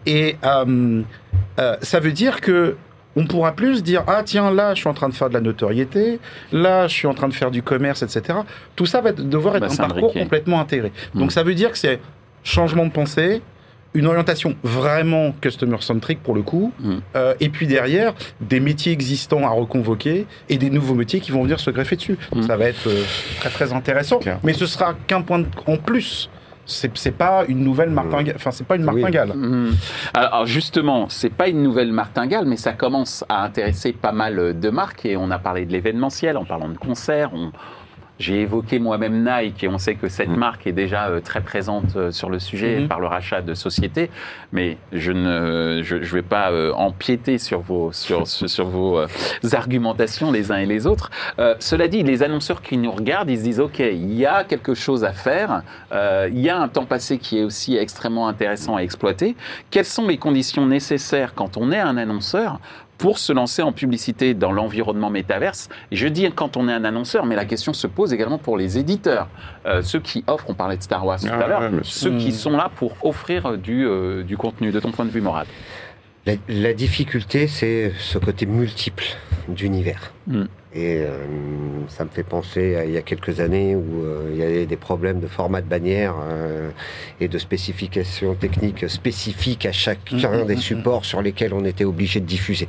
Et 0.07 0.39
euh, 0.45 1.05
ça 1.83 2.01
veut 2.01 2.11
dire 2.11 2.41
que 2.41 2.75
on 3.15 3.29
pourra 3.29 3.53
plus 3.53 3.85
dire 3.85 4.03
ah 4.09 4.23
tiens 4.25 4.51
là 4.51 4.75
je 4.75 4.81
suis 4.81 4.89
en 4.89 4.93
train 4.93 5.09
de 5.09 5.15
faire 5.15 5.29
de 5.29 5.35
la 5.35 5.41
notoriété, 5.41 6.19
là 6.51 6.89
je 6.89 6.95
suis 6.95 7.07
en 7.07 7.15
train 7.15 7.29
de 7.29 7.33
faire 7.33 7.53
du 7.53 7.63
commerce, 7.63 8.03
etc. 8.03 8.41
Tout 8.75 8.87
ça 8.87 9.01
va 9.01 9.13
devoir 9.13 9.55
être 9.55 9.69
bah, 9.69 9.73
un 9.73 9.89
parcours 9.89 10.13
complètement 10.13 10.59
intégré. 10.61 10.91
Donc 11.15 11.29
mm. 11.29 11.31
ça 11.31 11.45
veut 11.45 11.55
dire 11.55 11.71
que 11.71 11.79
c'est 11.79 12.01
changement 12.43 12.87
de 12.87 12.91
pensée, 12.91 13.43
une 13.95 14.07
orientation 14.07 14.55
vraiment 14.63 15.33
customer 15.41 15.79
centric 15.81 16.23
pour 16.23 16.35
le 16.35 16.43
coup, 16.43 16.73
mm. 16.81 16.95
euh, 17.17 17.35
et 17.41 17.49
puis 17.49 17.67
derrière 17.67 18.15
des 18.41 18.61
métiers 18.61 18.93
existants 18.93 19.45
à 19.45 19.51
reconvoquer 19.51 20.27
et 20.49 20.59
des 20.59 20.71
nouveaux 20.71 20.95
métiers 20.95 21.21
qui 21.21 21.33
vont 21.33 21.43
venir 21.43 21.61
se 21.61 21.71
greffer 21.71 21.97
dessus. 21.97 22.19
Mm. 22.35 22.43
ça 22.43 22.57
va 22.57 22.67
être 22.67 22.89
euh, 22.89 23.03
très 23.41 23.51
très 23.51 23.73
intéressant, 23.73 24.21
mais 24.43 24.53
ce 24.53 24.67
sera 24.67 24.95
qu'un 25.07 25.23
point 25.23 25.43
en 25.67 25.77
plus 25.77 26.31
c'est 26.67 27.11
pas 27.11 27.45
une 27.49 27.65
nouvelle 27.65 27.91
martingale. 27.91 28.35
Enfin, 28.37 28.53
c'est 28.53 28.67
pas 28.67 28.77
une 28.77 28.85
martingale. 28.85 29.33
Alors 30.15 30.47
justement, 30.47 31.09
c'est 31.09 31.31
pas 31.31 31.49
une 31.49 31.65
nouvelle 31.65 31.91
martingale, 31.91 32.45
mais 32.47 32.57
ça 32.57 32.73
commence 32.73 33.25
à 33.29 33.43
intéresser 33.43 33.93
pas 33.93 34.13
mal 34.13 34.57
de 34.57 34.71
marques 34.71 35.05
et 35.05 35.17
on 35.17 35.33
a 35.33 35.39
parlé 35.41 35.67
de 35.67 35.73
l'événementiel 35.73 36.37
en 36.37 36.45
parlant 36.45 36.69
de 36.69 36.79
concerts. 36.79 37.31
On, 37.35 37.51
j'ai 38.21 38.43
évoqué 38.43 38.79
moi-même 38.79 39.25
Nike 39.25 39.65
et 39.65 39.69
on 39.69 39.79
sait 39.79 39.95
que 39.95 40.09
cette 40.09 40.29
mm. 40.29 40.37
marque 40.37 40.67
est 40.67 40.73
déjà 40.73 41.09
euh, 41.09 41.21
très 41.21 41.41
présente 41.41 41.97
euh, 41.97 42.11
sur 42.13 42.29
le 42.29 42.39
sujet 42.39 42.81
mm-hmm. 42.81 42.89
par 42.89 43.01
le 43.01 43.07
rachat 43.07 43.41
de 43.41 43.55
sociétés, 43.55 44.11
mais 44.53 44.77
je 44.93 45.11
ne 45.11 45.81
je, 45.83 45.97
vais 45.97 46.23
pas 46.23 46.51
euh, 46.51 46.73
empiéter 46.75 47.39
sur 47.39 47.61
vos, 47.61 47.93
sur, 47.93 48.27
sur 48.29 48.67
vos 48.67 49.01
argumentations 49.53 50.31
les 50.31 50.53
uns 50.53 50.59
et 50.59 50.67
les 50.67 50.87
autres. 50.87 51.11
cela 51.59 51.89
dit, 51.89 52.03
les 52.03 52.23
annonceurs 52.23 52.61
qui 52.61 52.77
nous 52.77 52.93
regardent, 52.93 53.31
ils 53.31 53.39
se 53.39 53.45
disent, 53.45 53.61
OK, 53.61 53.79
il 53.79 54.13
y 54.13 54.27
a 54.27 54.45
quelque 54.45 54.75
chose 54.75 55.03
à 55.03 55.13
faire, 55.13 55.63
il 55.93 56.39
y 56.39 56.51
a 56.51 56.61
un 56.61 56.69
temps 56.69 56.85
passé 56.85 57.17
qui 57.17 57.39
est 57.39 57.45
aussi 57.45 57.77
extrêmement 57.77 58.29
intéressant 58.29 58.77
à 58.77 58.81
exploiter. 58.81 59.35
Quelles 59.71 59.87
sont 59.87 60.07
les 60.07 60.19
conditions 60.19 60.67
nécessaires 60.67 61.33
quand 61.35 61.57
on 61.57 61.73
est 61.73 61.79
un 61.79 61.97
annonceur 61.97 62.61
pour 63.01 63.19
se 63.19 63.33
lancer 63.33 63.63
en 63.63 63.73
publicité 63.73 64.35
dans 64.35 64.53
l'environnement 64.53 65.09
métaverse. 65.09 65.71
Je 65.91 66.07
dis 66.07 66.31
quand 66.33 66.59
on 66.59 66.69
est 66.69 66.73
un 66.73 66.85
annonceur, 66.85 67.25
mais 67.25 67.35
la 67.35 67.47
question 67.47 67.73
se 67.73 67.87
pose 67.87 68.13
également 68.13 68.39
pour 68.39 68.59
les 68.59 68.79
éditeurs, 68.79 69.29
euh, 69.65 69.83
ceux 69.83 70.01
qui 70.01 70.23
offrent, 70.27 70.45
on 70.49 70.55
parlait 70.55 70.77
de 70.77 70.83
Star 70.83 71.05
Wars 71.05 71.19
tout 71.19 71.27
à 71.27 71.41
ah 71.43 71.49
l'heure, 71.49 71.71
ceux 71.83 72.17
qui 72.19 72.31
sont 72.31 72.53
là 72.53 72.71
pour 72.77 72.93
offrir 73.03 73.57
du, 73.57 73.87
euh, 73.87 74.23
du 74.23 74.37
contenu, 74.37 74.71
de 74.71 74.79
ton 74.81 74.93
point 74.93 75.07
de 75.07 75.11
vue, 75.11 75.23
moral. 75.23 75.47
La, 76.49 76.75
difficulté, 76.75 77.49
c'est 77.49 77.93
ce 77.99 78.19
côté 78.19 78.45
multiple 78.45 79.05
d'univers. 79.49 80.13
Hmm. 80.27 80.45
Et 80.73 80.99
euh, 80.99 81.27
ça 81.89 82.05
me 82.05 82.11
fait 82.11 82.23
penser 82.23 82.77
à 82.77 82.85
il 82.85 82.93
y 82.93 82.97
a 82.97 83.03
quelques 83.03 83.41
années 83.41 83.75
où 83.75 84.05
euh, 84.05 84.31
il 84.33 84.39
y 84.39 84.43
avait 84.45 84.67
des 84.67 84.77
problèmes 84.77 85.19
de 85.19 85.27
format 85.27 85.63
de 85.63 85.67
bannière 85.67 86.15
euh, 86.23 86.71
et 87.19 87.27
de 87.27 87.39
spécifications 87.39 88.35
techniques 88.35 88.89
spécifiques 88.89 89.67
à 89.67 89.73
chacun 89.73 90.17
hmm, 90.17 90.43
hmm, 90.43 90.47
des 90.47 90.57
supports 90.57 91.05
sur 91.05 91.23
lesquels 91.23 91.55
on 91.55 91.65
était 91.65 91.85
obligé 91.85 92.21
de 92.21 92.27
diffuser. 92.27 92.69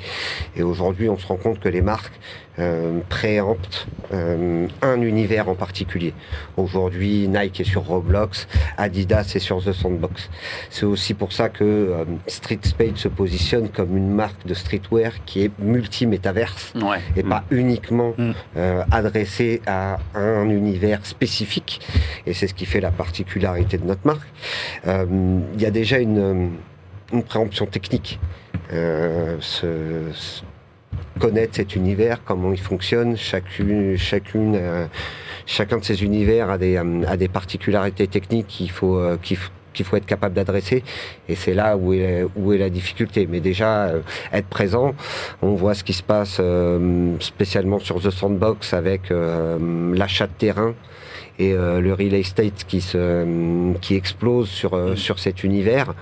Et 0.56 0.64
aujourd'hui, 0.64 1.10
on 1.10 1.18
se 1.20 1.28
rend 1.28 1.36
compte 1.36 1.60
que 1.60 1.70
les 1.70 1.82
marques 1.82 2.20
euh, 2.60 3.00
préempte 3.08 3.88
euh, 4.14 4.68
un 4.82 5.02
univers 5.02 5.48
en 5.48 5.56
particulier. 5.56 6.14
Aujourd'hui, 6.58 7.30
Nike 7.30 7.62
est 7.62 7.64
sur 7.64 7.84
Roblox, 7.84 8.46
Adidas 8.78 9.32
est 9.36 9.40
sur 9.40 9.64
The 9.64 9.72
Sandbox. 9.72 10.30
C'est 10.70 10.86
aussi 10.86 11.14
pour 11.14 11.32
ça 11.32 11.48
que 11.48 11.64
euh, 11.64 12.04
Street 12.28 12.60
Spade 12.64 12.98
se 12.98 13.08
positionne 13.08 13.70
comme 13.70 13.96
une 13.96 14.10
marque 14.10 14.46
de 14.46 14.54
streetwear 14.54 15.24
qui 15.26 15.46
est 15.46 15.52
multi-métaverse 15.60 16.74
et 17.16 17.24
pas 17.24 17.46
mm. 17.50 17.56
uniquement 17.56 18.14
mm. 18.18 18.32
adressée 18.92 19.62
à 19.66 20.00
un 20.14 20.50
univers 20.50 21.06
spécifique. 21.06 21.80
Et 22.26 22.34
c'est 22.34 22.48
ce 22.48 22.54
qui 22.54 22.66
fait 22.66 22.82
la 22.82 22.92
particularité 22.92 23.78
de 23.78 23.86
notre 23.86 24.06
marque. 24.06 24.28
Il 24.86 25.62
y 25.62 25.66
a 25.66 25.72
déjà 25.72 26.00
une, 26.00 26.52
une 27.14 27.24
préemption 27.24 27.66
technique. 27.66 28.20
Ce, 28.70 30.12
connaître 31.22 31.56
cet 31.56 31.76
univers, 31.76 32.24
comment 32.26 32.52
il 32.52 32.60
fonctionne. 32.60 33.16
Chacune, 33.16 33.96
chacune, 33.96 34.56
euh, 34.56 34.88
chacun 35.46 35.78
de 35.78 35.86
ces 35.86 36.04
univers 36.04 36.50
a 36.50 36.58
des, 36.58 36.78
euh, 36.78 37.04
a 37.08 37.16
des 37.16 37.28
particularités 37.28 38.08
techniques 38.08 38.48
qu'il 38.48 38.72
faut, 38.72 38.98
euh, 38.98 39.18
qu'il 39.22 39.86
faut 39.86 39.96
être 39.96 40.08
capable 40.08 40.34
d'adresser. 40.34 40.84
Et 41.30 41.36
c'est 41.36 41.54
là 41.54 41.78
où 41.78 41.94
est, 41.94 42.26
où 42.36 42.54
est 42.54 42.58
la 42.58 42.72
difficulté. 42.72 43.28
Mais 43.30 43.40
déjà, 43.40 43.92
être 44.34 44.48
présent, 44.48 44.96
on 45.44 45.54
voit 45.54 45.76
ce 45.76 45.84
qui 45.84 45.94
se 45.94 46.04
passe 46.04 46.42
spécialement 47.20 47.80
sur 47.80 48.02
The 48.02 48.10
Sandbox 48.10 48.74
avec 48.74 49.14
l'achat 49.94 50.28
de 50.28 50.34
terrain 50.38 50.74
et 51.40 51.54
euh, 51.54 51.82
le 51.82 51.94
real 51.94 52.14
estate 52.14 52.66
qui, 52.68 52.84
qui 53.82 53.96
explose 53.96 54.50
sur, 54.50 54.74
euh, 54.74 54.96
sur 54.96 55.20
cet 55.20 55.44
univers 55.44 55.94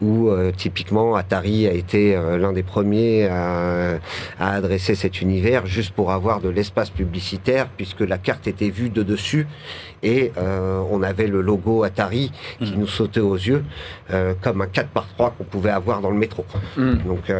où 0.00 0.28
euh, 0.28 0.52
typiquement 0.56 1.16
Atari 1.16 1.66
a 1.66 1.72
été 1.72 2.14
l'un 2.38 2.52
des 2.52 2.62
premiers 2.62 3.26
à, 3.26 3.98
adresser 4.38 4.94
cet 4.94 5.20
univers 5.20 5.66
juste 5.66 5.92
pour 5.92 6.12
avoir 6.12 6.40
de 6.40 6.48
l'espace 6.48 6.90
publicitaire 6.90 7.68
puisque 7.76 8.00
la 8.00 8.18
carte 8.18 8.46
était 8.46 8.70
vue 8.70 8.90
de 8.90 9.02
dessus 9.02 9.46
et 10.02 10.32
on 10.36 11.02
avait 11.02 11.26
le 11.26 11.40
logo 11.40 11.82
Atari 11.82 12.30
qui 12.58 12.72
mm. 12.72 12.78
nous 12.78 12.86
sautait 12.86 13.20
aux 13.20 13.34
yeux 13.34 13.64
comme 14.42 14.60
un 14.60 14.66
4 14.66 14.88
par 14.88 15.06
3 15.08 15.34
qu'on 15.36 15.44
pouvait 15.44 15.70
avoir 15.70 16.00
dans 16.00 16.10
le 16.10 16.18
métro. 16.18 16.44
Mm. 16.76 16.94
Donc, 17.06 17.32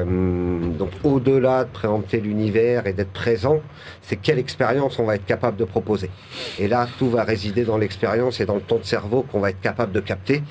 donc 0.79 0.91
au-delà 1.05 1.65
de 1.65 1.71
préempter 1.71 2.21
l'univers 2.21 2.87
et 2.87 2.93
d'être 2.93 3.13
présent, 3.13 3.61
c'est 4.03 4.17
quelle 4.17 4.39
expérience 4.39 4.99
on 4.99 5.05
va 5.05 5.17
être 5.17 5.27
capable 5.27 5.57
de 5.57 5.65
proposer. 5.65 6.11
Et 6.59 6.69
là, 6.69 6.87
tout 6.99 7.11
va 7.11 7.25
résider 7.25 7.65
dans 7.65 7.79
l'expérience 7.79 8.41
et 8.41 8.47
dans 8.47 8.55
le 8.55 8.61
temps 8.61 8.79
de 8.79 8.85
cerveau 8.85 9.23
qu'on 9.23 9.41
va 9.41 9.51
être 9.51 9.61
capable 9.61 9.93
de 9.93 10.01
capter. 10.01 10.43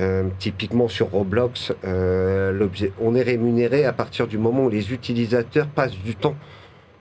Euh, 0.00 0.28
typiquement 0.38 0.88
sur 0.88 1.10
Roblox, 1.10 1.72
euh, 1.84 2.68
on 3.00 3.14
est 3.14 3.22
rémunéré 3.22 3.84
à 3.84 3.92
partir 3.92 4.26
du 4.26 4.38
moment 4.38 4.64
où 4.64 4.70
les 4.70 4.92
utilisateurs 4.92 5.66
passent 5.66 5.98
du 5.98 6.14
temps 6.14 6.36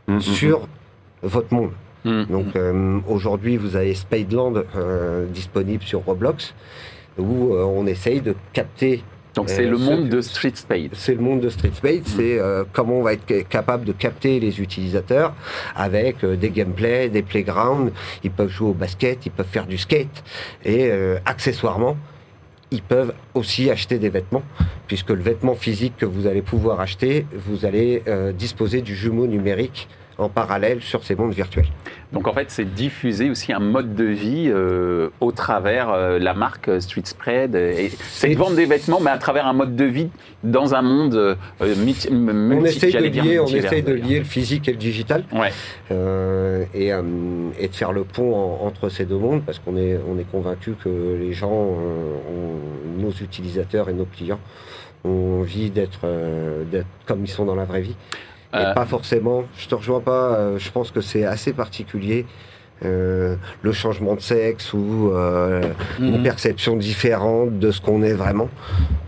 mm, 0.08 0.20
sur 0.20 0.68
votre 1.22 1.54
monde. 1.54 1.72
Donc 2.06 2.56
euh, 2.56 3.00
aujourd'hui, 3.08 3.58
vous 3.58 3.76
avez 3.76 3.94
Spadeland 3.94 4.64
disponible 5.34 5.84
sur 5.84 6.02
Roblox 6.06 6.54
où 7.18 7.54
on 7.54 7.86
essaye 7.86 8.22
de 8.22 8.36
capter 8.54 9.04
donc 9.36 9.50
c'est 9.50 9.66
le 9.66 9.78
monde 9.78 10.10
de 10.10 10.22
Street 10.22 10.52
Spade. 10.54 10.90
C'est 10.94 11.14
le 11.14 11.22
monde 11.22 11.42
de 11.42 11.50
Street 11.50 11.72
Spade, 11.74 12.02
c'est 12.06 12.40
euh, 12.40 12.64
comment 12.74 12.96
on 12.96 13.04
va 13.04 13.14
être 13.14 13.48
capable 13.48 13.86
de 13.86 13.92
capter 13.92 14.40
les 14.40 14.60
utilisateurs 14.60 15.34
avec 15.76 16.24
euh, 16.24 16.36
des 16.36 16.50
gameplays, 16.50 17.10
des 17.10 17.22
playgrounds. 17.22 17.92
Ils 18.24 18.32
peuvent 18.32 18.50
jouer 18.50 18.70
au 18.70 18.74
basket, 18.74 19.26
ils 19.26 19.32
peuvent 19.32 19.48
faire 19.48 19.68
du 19.68 19.78
skate 19.78 20.24
et 20.66 20.90
euh, 20.92 21.20
accessoirement, 21.26 21.96
ils 22.72 22.82
peuvent 22.82 23.14
aussi 23.34 23.70
acheter 23.70 23.98
des 23.98 24.10
vêtements, 24.10 24.44
puisque 24.88 25.12
le 25.12 25.22
vêtement 25.22 25.56
physique 25.56 25.94
que 25.98 26.06
vous 26.06 26.28
allez 26.28 26.42
pouvoir 26.42 26.80
acheter, 26.80 27.26
vous 27.34 27.66
allez 27.66 28.04
disposer 28.38 28.82
du 28.82 28.96
jumeau 28.96 29.26
numérique 29.26 29.88
en 30.20 30.30
parallèle 30.30 30.82
sur 30.82 31.04
ces 31.04 31.16
mondes 31.16 31.34
virtuels. 31.34 31.68
Donc 32.12 32.28
en 32.28 32.34
fait, 32.34 32.50
c'est 32.50 32.66
diffuser 32.66 33.30
aussi 33.30 33.54
un 33.54 33.60
mode 33.60 33.96
de 33.96 34.04
vie 34.04 34.50
euh, 34.50 35.10
au 35.22 35.32
travers 35.32 35.92
euh, 35.92 36.18
la 36.18 36.34
marque 36.34 36.82
Street 36.82 37.04
Spread. 37.06 37.58
C'est 38.02 38.34
vendre 38.34 38.56
des 38.56 38.66
vêtements, 38.66 39.00
mais 39.00 39.12
à 39.12 39.18
travers 39.18 39.46
un 39.46 39.54
mode 39.54 39.76
de 39.76 39.86
vie 39.86 40.10
dans 40.44 40.74
un 40.74 40.82
monde 40.82 41.16
euh, 41.16 41.36
multi, 41.78 42.10
on 42.12 42.66
essaye 42.66 42.94
de 42.94 43.22
lier, 43.22 43.40
on 43.40 43.48
essaye 43.48 43.84
de 43.84 43.94
lier 43.94 44.20
le 44.20 44.26
physique 44.26 44.68
et 44.68 44.72
le 44.72 44.78
digital, 44.78 45.24
ouais. 45.34 45.52
et, 46.74 46.88
et, 46.88 47.68
de 47.68 47.76
faire 47.76 47.92
le 47.92 48.04
pont 48.04 48.58
entre 48.62 48.90
ces 48.90 49.06
deux 49.06 49.18
mondes, 49.18 49.44
parce 49.46 49.60
qu'on 49.60 49.78
est 49.78 50.00
on 50.10 50.18
est 50.18 50.30
convaincu 50.30 50.74
que 50.84 51.18
les 51.20 51.34
gens, 51.34 51.78
nos 52.98 53.12
utilisateurs 53.12 53.90
et 53.90 53.94
nos 53.94 54.06
clients, 54.06 54.40
ont 55.04 55.42
envie 55.42 55.70
d'être 55.70 56.08
comme 57.06 57.24
ils 57.24 57.30
sont 57.30 57.46
dans 57.46 57.56
la 57.56 57.66
vraie 57.66 57.82
vie. 57.82 57.96
Et 58.54 58.58
euh. 58.58 58.74
pas 58.74 58.86
forcément, 58.86 59.44
je 59.58 59.68
te 59.68 59.76
rejoins 59.76 60.00
pas, 60.00 60.36
euh, 60.36 60.58
je 60.58 60.72
pense 60.72 60.92
que 60.92 61.02
c'est 61.02 61.26
assez 61.26 61.54
particulier. 61.54 62.26
Euh, 62.86 63.36
le 63.62 63.74
changement 63.74 64.16
de 64.16 64.22
sexe 64.22 64.72
ou 64.72 65.12
une 66.00 66.18
mhm. 66.18 66.24
perception 66.24 66.78
différente 66.78 67.60
de 67.60 67.72
ce 67.72 67.82
qu'on 67.82 68.02
est 68.04 68.14
vraiment, 68.14 68.48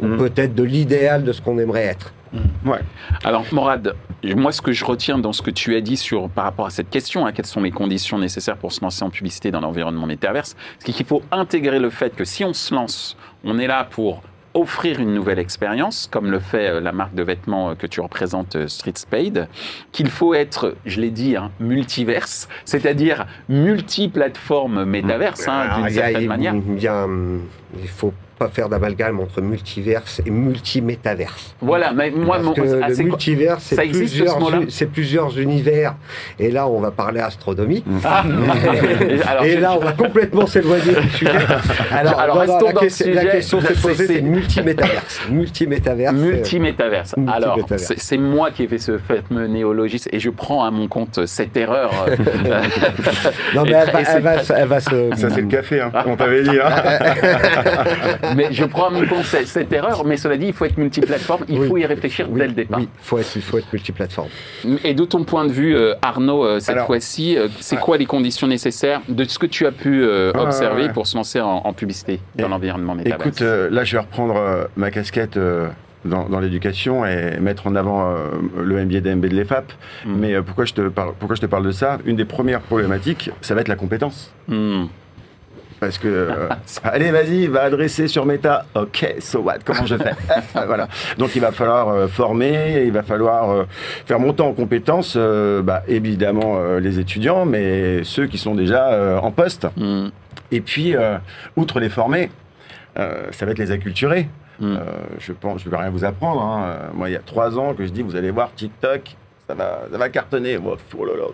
ou 0.01 0.07
mhm. 0.07 0.17
peut-être 0.17 0.53
de 0.53 0.63
l'idéal 0.63 1.23
de 1.23 1.31
ce 1.31 1.41
qu'on 1.41 1.57
aimerait 1.57 1.85
être. 1.85 2.13
Mhm. 2.33 2.69
Ouais. 2.69 2.79
Alors, 3.23 3.45
Morad, 3.53 3.95
moi, 4.23 4.51
ce 4.51 4.61
que 4.61 4.73
je 4.73 4.83
retiens 4.83 5.17
dans 5.17 5.31
ce 5.31 5.41
que 5.41 5.51
tu 5.51 5.75
as 5.75 5.81
dit 5.81 5.95
sur, 5.95 6.29
par 6.29 6.43
rapport 6.43 6.65
à 6.65 6.69
cette 6.69 6.89
question, 6.89 7.25
hein, 7.25 7.31
quelles 7.31 7.45
sont 7.45 7.61
les 7.61 7.71
conditions 7.71 8.19
nécessaires 8.19 8.57
pour 8.57 8.73
se 8.73 8.81
lancer 8.81 9.03
en 9.03 9.09
publicité 9.09 9.51
dans 9.51 9.61
l'environnement 9.61 10.05
métaverse, 10.05 10.57
c'est 10.79 10.91
qu'il 10.91 11.05
faut 11.05 11.21
intégrer 11.31 11.79
le 11.79 11.89
fait 11.89 12.13
que 12.13 12.25
si 12.25 12.43
on 12.43 12.53
se 12.53 12.75
lance, 12.75 13.15
on 13.45 13.57
est 13.57 13.67
là 13.67 13.87
pour 13.89 14.21
offrir 14.53 14.99
une 14.99 15.13
nouvelle 15.13 15.39
expérience, 15.39 16.07
comme 16.11 16.29
le 16.29 16.39
fait 16.39 16.67
euh, 16.67 16.79
la 16.81 16.91
marque 16.91 17.13
de 17.13 17.23
vêtements 17.23 17.71
euh, 17.71 17.75
que 17.75 17.87
tu 17.87 18.01
représentes, 18.01 18.55
euh, 18.55 18.67
Street 18.67 18.93
Spade, 18.95 19.47
qu'il 19.91 20.09
faut 20.09 20.33
être, 20.33 20.75
je 20.85 20.99
l'ai 20.99 21.09
dit, 21.09 21.35
hein, 21.35 21.51
multiverse, 21.59 22.49
c'est-à-dire 22.65 23.25
multiplateforme 23.49 24.83
métaverse, 24.85 25.47
hein, 25.47 25.77
d'une 25.77 25.89
certaine 25.89 26.27
manière. 26.27 26.55
il 26.55 27.87
faut 27.87 28.13
pas 28.41 28.47
faire 28.47 28.69
d'amalgame 28.69 29.19
entre 29.19 29.39
multiverse 29.39 30.19
et 30.25 30.31
multimétaverse. 30.31 31.55
Voilà, 31.61 31.93
mais 31.93 32.09
moi, 32.09 32.39
Parce 32.43 32.55
que 32.55 32.81
ah, 32.81 32.89
le 32.89 33.03
multiverse, 33.03 33.63
c'est 33.63 33.87
plusieurs, 33.87 34.39
c'est 34.69 34.87
plusieurs 34.87 35.37
univers. 35.37 35.93
Et 36.39 36.49
là, 36.49 36.67
on 36.67 36.79
va 36.79 36.89
parler 36.91 37.19
astronomie. 37.19 37.83
Ah. 38.03 38.25
et 39.45 39.57
là, 39.57 39.77
on 39.77 39.79
va 39.79 39.91
complètement 39.91 40.47
s'éloigner 40.47 40.93
du 41.01 41.09
sujet. 41.09 41.31
Alors, 41.91 42.19
alors 42.19 42.45
la, 42.45 42.73
question, 42.73 43.13
la, 43.13 43.25
question 43.25 43.61
s'est 43.61 43.73
posée, 43.73 44.07
c'est 44.07 44.21
multimétaverse. 44.21 45.21
Multimétaverse. 45.29 46.15
Multimétaverse. 46.15 47.15
Alors, 47.31 47.59
c'est 47.77 48.17
moi 48.17 48.49
qui 48.51 48.63
ai 48.63 48.67
fait 48.67 48.79
ce 48.79 48.97
fameux 48.97 49.47
néologisme 49.47 50.09
et 50.11 50.19
je 50.19 50.29
prends 50.29 50.63
à 50.63 50.71
mon 50.71 50.87
compte 50.87 51.25
cette 51.25 51.55
erreur. 51.55 51.91
non, 53.55 53.63
mais 53.63 53.71
elle 53.71 53.91
va, 54.21 54.33
elle, 54.57 54.67
va, 54.67 54.79
se. 54.79 55.15
Ça, 55.15 55.29
c'est 55.29 55.41
le 55.41 55.47
café, 55.47 55.81
hein, 55.81 55.91
on 56.07 56.15
t'avait 56.15 56.43
dit. 56.43 56.59
Hein. 56.59 56.71
mais 58.35 58.51
je 58.51 58.65
prends 58.65 58.87
à 58.87 58.89
mon 58.89 59.05
compte 59.05 59.23
cette, 59.25 59.71
erreur, 59.71 60.05
mais 60.05 60.17
cela 60.17 60.37
dit, 60.37 60.47
il 60.47 60.53
faut 60.53 60.65
être 60.65 60.77
multiplateforme, 60.77 61.45
il 61.47 61.65
faut 61.67 61.77
y 61.77 61.85
réfléchir 61.85 62.27
dès 62.27 62.47
le 62.47 62.53
départ. 62.53 62.79
Oui, 62.79 62.89
faut 62.99 63.17
être, 63.17 63.35
il 63.35 63.41
faut 63.41 63.57
être 63.57 63.71
multiplateforme. 63.71 64.29
Et 64.83 64.93
de 64.93 65.05
ton 65.05 65.23
point 65.23 65.45
de 65.45 65.51
vue, 65.51 65.75
euh, 65.75 65.93
Arnaud, 66.01 66.45
euh, 66.45 66.59
cette 66.59 66.79
fois-ci, 66.79 67.37
euh, 67.37 67.47
c'est 67.59 67.79
quoi 67.79 67.97
les 67.97 68.05
conditions 68.05 68.47
nécessaires 68.47 69.01
de 69.07 69.23
ce 69.23 69.39
que 69.39 69.45
tu 69.45 69.65
as 69.65 69.71
pu 69.71 70.05
observer 70.35 70.89
pour 70.89 71.07
se 71.07 71.15
lancer 71.15 71.39
en, 71.39 71.71
publicité 71.73 72.19
dans 72.35 72.49
l'environnement 72.49 72.95
métaverse? 72.95 73.21
Écoute, 73.21 73.41
là, 73.41 73.83
je 73.83 73.93
vais 73.93 74.01
reprendre 74.01 74.69
ma 74.75 74.91
casquette. 74.91 75.39
Dans, 76.03 76.39
l'éducation 76.39 77.05
et 77.05 77.39
mettre 77.39 77.67
en 77.67 77.75
avant 77.75 78.15
le 78.57 78.85
MBA 78.85 79.01
d'MB 79.01 79.27
de 79.27 79.35
l'EFAP. 79.35 79.71
Hmm. 80.03 80.15
Mais 80.17 80.41
pourquoi, 80.41 80.65
je 80.65 80.73
te 80.73 80.89
parle, 80.89 81.13
pourquoi 81.19 81.35
je 81.35 81.41
te 81.41 81.45
parle 81.45 81.63
de 81.63 81.71
ça? 81.71 81.99
Une 82.05 82.15
des 82.15 82.25
premières 82.25 82.61
problématiques, 82.61 83.29
ça 83.41 83.53
va 83.53 83.61
être 83.61 83.67
la 83.67 83.75
compétence. 83.75 84.33
Hmm. 84.47 84.85
Parce 85.81 85.97
que, 85.97 86.07
euh, 86.07 86.47
allez, 86.83 87.09
vas-y, 87.09 87.47
va 87.47 87.63
adresser 87.63 88.07
sur 88.07 88.27
Meta. 88.27 88.65
Ok, 88.75 89.15
so 89.19 89.39
what 89.39 89.57
Comment 89.65 89.87
je 89.87 89.97
fais 89.97 90.13
Voilà. 90.53 90.87
Donc, 91.17 91.35
il 91.35 91.41
va 91.41 91.51
falloir 91.51 91.89
euh, 91.89 92.07
former, 92.07 92.83
il 92.85 92.91
va 92.91 93.01
falloir 93.01 93.49
euh, 93.49 93.65
faire 94.05 94.19
monter 94.19 94.43
en 94.43 94.53
compétences, 94.53 95.17
bah, 95.17 95.81
évidemment, 95.87 96.77
les 96.77 96.99
étudiants, 96.99 97.45
mais 97.45 98.03
ceux 98.03 98.27
qui 98.27 98.37
sont 98.37 98.53
déjà 98.53 99.19
en 99.21 99.31
poste. 99.31 99.67
Mm. 99.75 100.09
Et 100.51 100.61
puis, 100.61 100.93
outre 101.55 101.79
les 101.79 101.89
former, 101.89 102.29
ça 102.95 103.45
va 103.45 103.51
être 103.51 103.59
les 103.59 103.71
acculturer. 103.71 104.29
Mm. 104.59 104.77
je 105.17 105.33
pense, 105.33 105.61
je 105.61 105.65
ne 105.65 105.71
vais 105.71 105.77
rien 105.77 105.89
vous 105.89 106.05
apprendre. 106.05 106.43
Hein. 106.43 106.91
Moi, 106.93 107.09
il 107.09 107.13
y 107.13 107.15
a 107.15 107.21
trois 107.25 107.57
ans 107.57 107.73
que 107.73 107.85
je 107.85 107.91
dis, 107.91 108.03
vous 108.03 108.15
allez 108.15 108.29
voir 108.29 108.53
TikTok, 108.55 109.15
ça 109.47 109.55
va, 109.55 109.81
ça 109.91 109.97
va 109.97 110.09
cartonner. 110.09 110.57
oh 110.57 111.05
là 111.05 111.13
là 111.17 111.25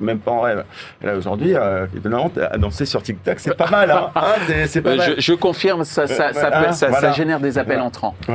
même 0.00 0.18
pas 0.18 0.30
en 0.30 0.40
rêve. 0.40 0.64
Et 1.02 1.06
là, 1.06 1.16
aujourd'hui, 1.16 1.54
euh, 1.54 1.86
évidemment, 1.92 2.30
danser 2.58 2.86
sur 2.86 3.02
TikTok, 3.02 3.38
c'est 3.38 3.56
pas 3.56 3.70
mal. 3.70 3.90
Hein, 3.90 4.10
hein 4.16 4.64
c'est 4.66 4.82
pas 4.82 4.96
mal. 4.96 5.14
Je, 5.18 5.32
confirme, 5.34 5.84
ça, 5.84 6.06
ça, 6.06 6.32
ça, 6.32 6.72
ça, 6.72 7.12
génère 7.12 7.40
des 7.40 7.58
appels 7.58 7.80
entrants. 7.80 8.14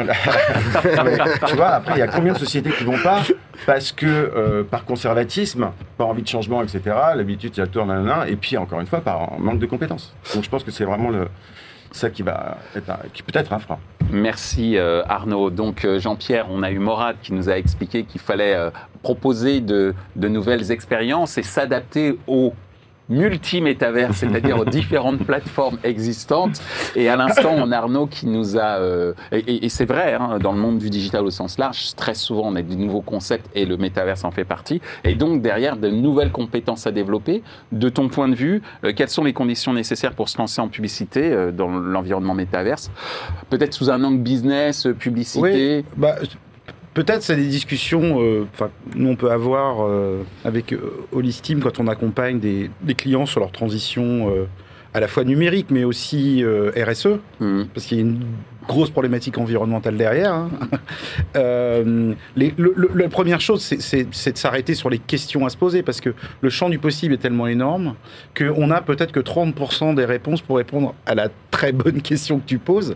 tu 1.47 1.55
vois, 1.55 1.69
après, 1.69 1.95
il 1.95 1.99
y 1.99 2.03
a 2.03 2.07
combien 2.07 2.33
de 2.33 2.37
sociétés 2.37 2.71
qui 2.71 2.83
vont 2.83 2.99
pas 2.99 3.21
parce 3.65 3.91
que 3.91 4.05
euh, 4.05 4.63
par 4.63 4.85
conservatisme, 4.85 5.71
par 5.97 6.07
envie 6.07 6.23
de 6.23 6.27
changement, 6.27 6.63
etc., 6.63 6.81
l'habitude, 7.15 7.51
il 7.55 7.59
y 7.59 7.61
a 7.61 7.65
le 7.65 7.71
tour, 7.71 7.85
et 8.27 8.35
puis 8.35 8.57
encore 8.57 8.79
une 8.79 8.87
fois, 8.87 9.01
par 9.01 9.39
manque 9.39 9.59
de 9.59 9.65
compétences. 9.65 10.15
Donc 10.33 10.43
je 10.43 10.49
pense 10.49 10.63
que 10.63 10.71
c'est 10.71 10.85
vraiment 10.85 11.09
le, 11.09 11.27
ça 11.91 12.09
qui 12.09 12.23
peut 12.23 12.31
être 13.33 13.53
un 13.53 13.59
frein. 13.59 13.79
Merci 14.09 14.77
Arnaud. 14.77 15.49
Donc 15.49 15.87
Jean-Pierre, 15.97 16.47
on 16.49 16.63
a 16.63 16.71
eu 16.71 16.79
Morad 16.79 17.15
qui 17.21 17.33
nous 17.33 17.49
a 17.49 17.57
expliqué 17.57 18.03
qu'il 18.03 18.21
fallait 18.21 18.57
proposer 19.03 19.61
de, 19.61 19.93
de 20.15 20.27
nouvelles 20.27 20.71
expériences 20.71 21.37
et 21.37 21.43
s'adapter 21.43 22.17
aux 22.27 22.53
multi-métavers, 23.09 24.13
c'est-à-dire 24.13 24.59
aux 24.59 24.65
différentes 24.65 25.23
plateformes 25.23 25.77
existantes. 25.83 26.61
Et 26.95 27.09
à 27.09 27.15
l'instant, 27.15 27.51
on 27.55 27.71
a 27.71 27.77
Arnaud 27.77 28.07
qui 28.07 28.27
nous 28.27 28.57
a... 28.57 28.79
Euh, 28.79 29.13
et, 29.31 29.69
c'est 29.69 29.85
vrai, 29.85 30.13
hein, 30.13 30.39
dans 30.39 30.53
le 30.53 30.59
monde 30.59 30.77
du 30.79 30.89
digital 30.89 31.25
au 31.25 31.29
sens 31.29 31.57
large, 31.57 31.95
très 31.95 32.13
souvent, 32.13 32.43
on 32.45 32.55
a 32.55 32.61
de 32.61 32.75
nouveaux 32.75 33.01
concepts 33.01 33.49
et 33.55 33.65
le 33.65 33.77
métaverse 33.77 34.23
en 34.23 34.31
fait 34.31 34.45
partie. 34.45 34.81
Et 35.03 35.15
donc, 35.15 35.41
derrière, 35.41 35.77
de 35.77 35.89
nouvelles 35.89 36.31
compétences 36.31 36.87
à 36.87 36.91
développer. 36.91 37.43
De 37.71 37.89
ton 37.89 38.09
point 38.09 38.29
de 38.29 38.35
vue, 38.35 38.61
euh, 38.83 38.93
quelles 38.95 39.09
sont 39.09 39.23
les 39.23 39.33
conditions 39.33 39.73
nécessaires 39.73 40.13
pour 40.13 40.29
se 40.29 40.37
lancer 40.37 40.61
en 40.61 40.67
publicité 40.67 41.31
euh, 41.31 41.51
dans 41.51 41.69
l'environnement 41.69 42.33
métaverse? 42.33 42.91
Peut-être 43.49 43.73
sous 43.73 43.89
un 43.89 44.03
angle 44.03 44.19
business, 44.19 44.87
publicité? 44.99 45.77
Oui, 45.77 45.85
bah, 45.97 46.15
Peut-être 46.93 47.23
c'est 47.23 47.37
des 47.37 47.47
discussions, 47.47 48.21
euh, 48.21 48.45
enfin 48.53 48.69
nous 48.95 49.07
on 49.07 49.15
peut 49.15 49.31
avoir 49.31 49.77
euh, 49.79 50.23
avec 50.43 50.73
euh, 50.73 51.05
Holistim 51.13 51.61
quand 51.61 51.79
on 51.79 51.87
accompagne 51.87 52.39
des, 52.39 52.69
des, 52.81 52.95
clients 52.95 53.25
sur 53.25 53.39
leur 53.39 53.53
transition 53.53 54.29
à 54.93 54.99
la 54.99 55.07
fois 55.07 55.23
numérique 55.23 55.67
mais 55.69 55.83
aussi 55.83 56.43
RSE, 56.43 57.19
mmh. 57.39 57.63
parce 57.73 57.85
qu'il 57.85 57.97
y 57.97 58.01
a 58.01 58.03
une 58.03 58.25
grosse 58.67 58.89
problématique 58.89 59.37
environnementale 59.37 59.97
derrière. 59.97 60.33
Hein. 60.33 60.49
Euh, 61.37 62.13
la 62.35 63.09
première 63.09 63.39
chose, 63.39 63.61
c'est 63.61 64.03
de 64.03 64.37
s'arrêter 64.37 64.75
sur 64.75 64.89
les 64.89 64.99
questions 64.99 65.45
à 65.45 65.49
se 65.49 65.55
poser, 65.55 65.81
parce 65.81 66.01
que 66.01 66.13
le 66.41 66.49
champ 66.49 66.69
du 66.69 66.77
possible 66.77 67.13
est 67.13 67.19
tellement 67.19 67.47
énorme 67.47 67.95
qu'on 68.37 68.69
a 68.69 68.81
peut-être 68.81 69.11
que 69.11 69.19
30% 69.19 69.95
des 69.95 70.05
réponses 70.05 70.41
pour 70.41 70.57
répondre 70.57 70.93
à 71.05 71.15
la 71.15 71.29
très 71.51 71.71
bonne 71.71 72.01
question 72.03 72.39
que 72.39 72.45
tu 72.45 72.57
poses. 72.57 72.95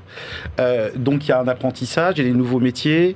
Euh, 0.60 0.90
donc 0.96 1.26
il 1.26 1.30
y 1.30 1.32
a 1.32 1.40
un 1.40 1.48
apprentissage, 1.48 2.16
il 2.18 2.26
y 2.26 2.28
a 2.28 2.32
des 2.32 2.38
nouveaux 2.38 2.60
métiers. 2.60 3.16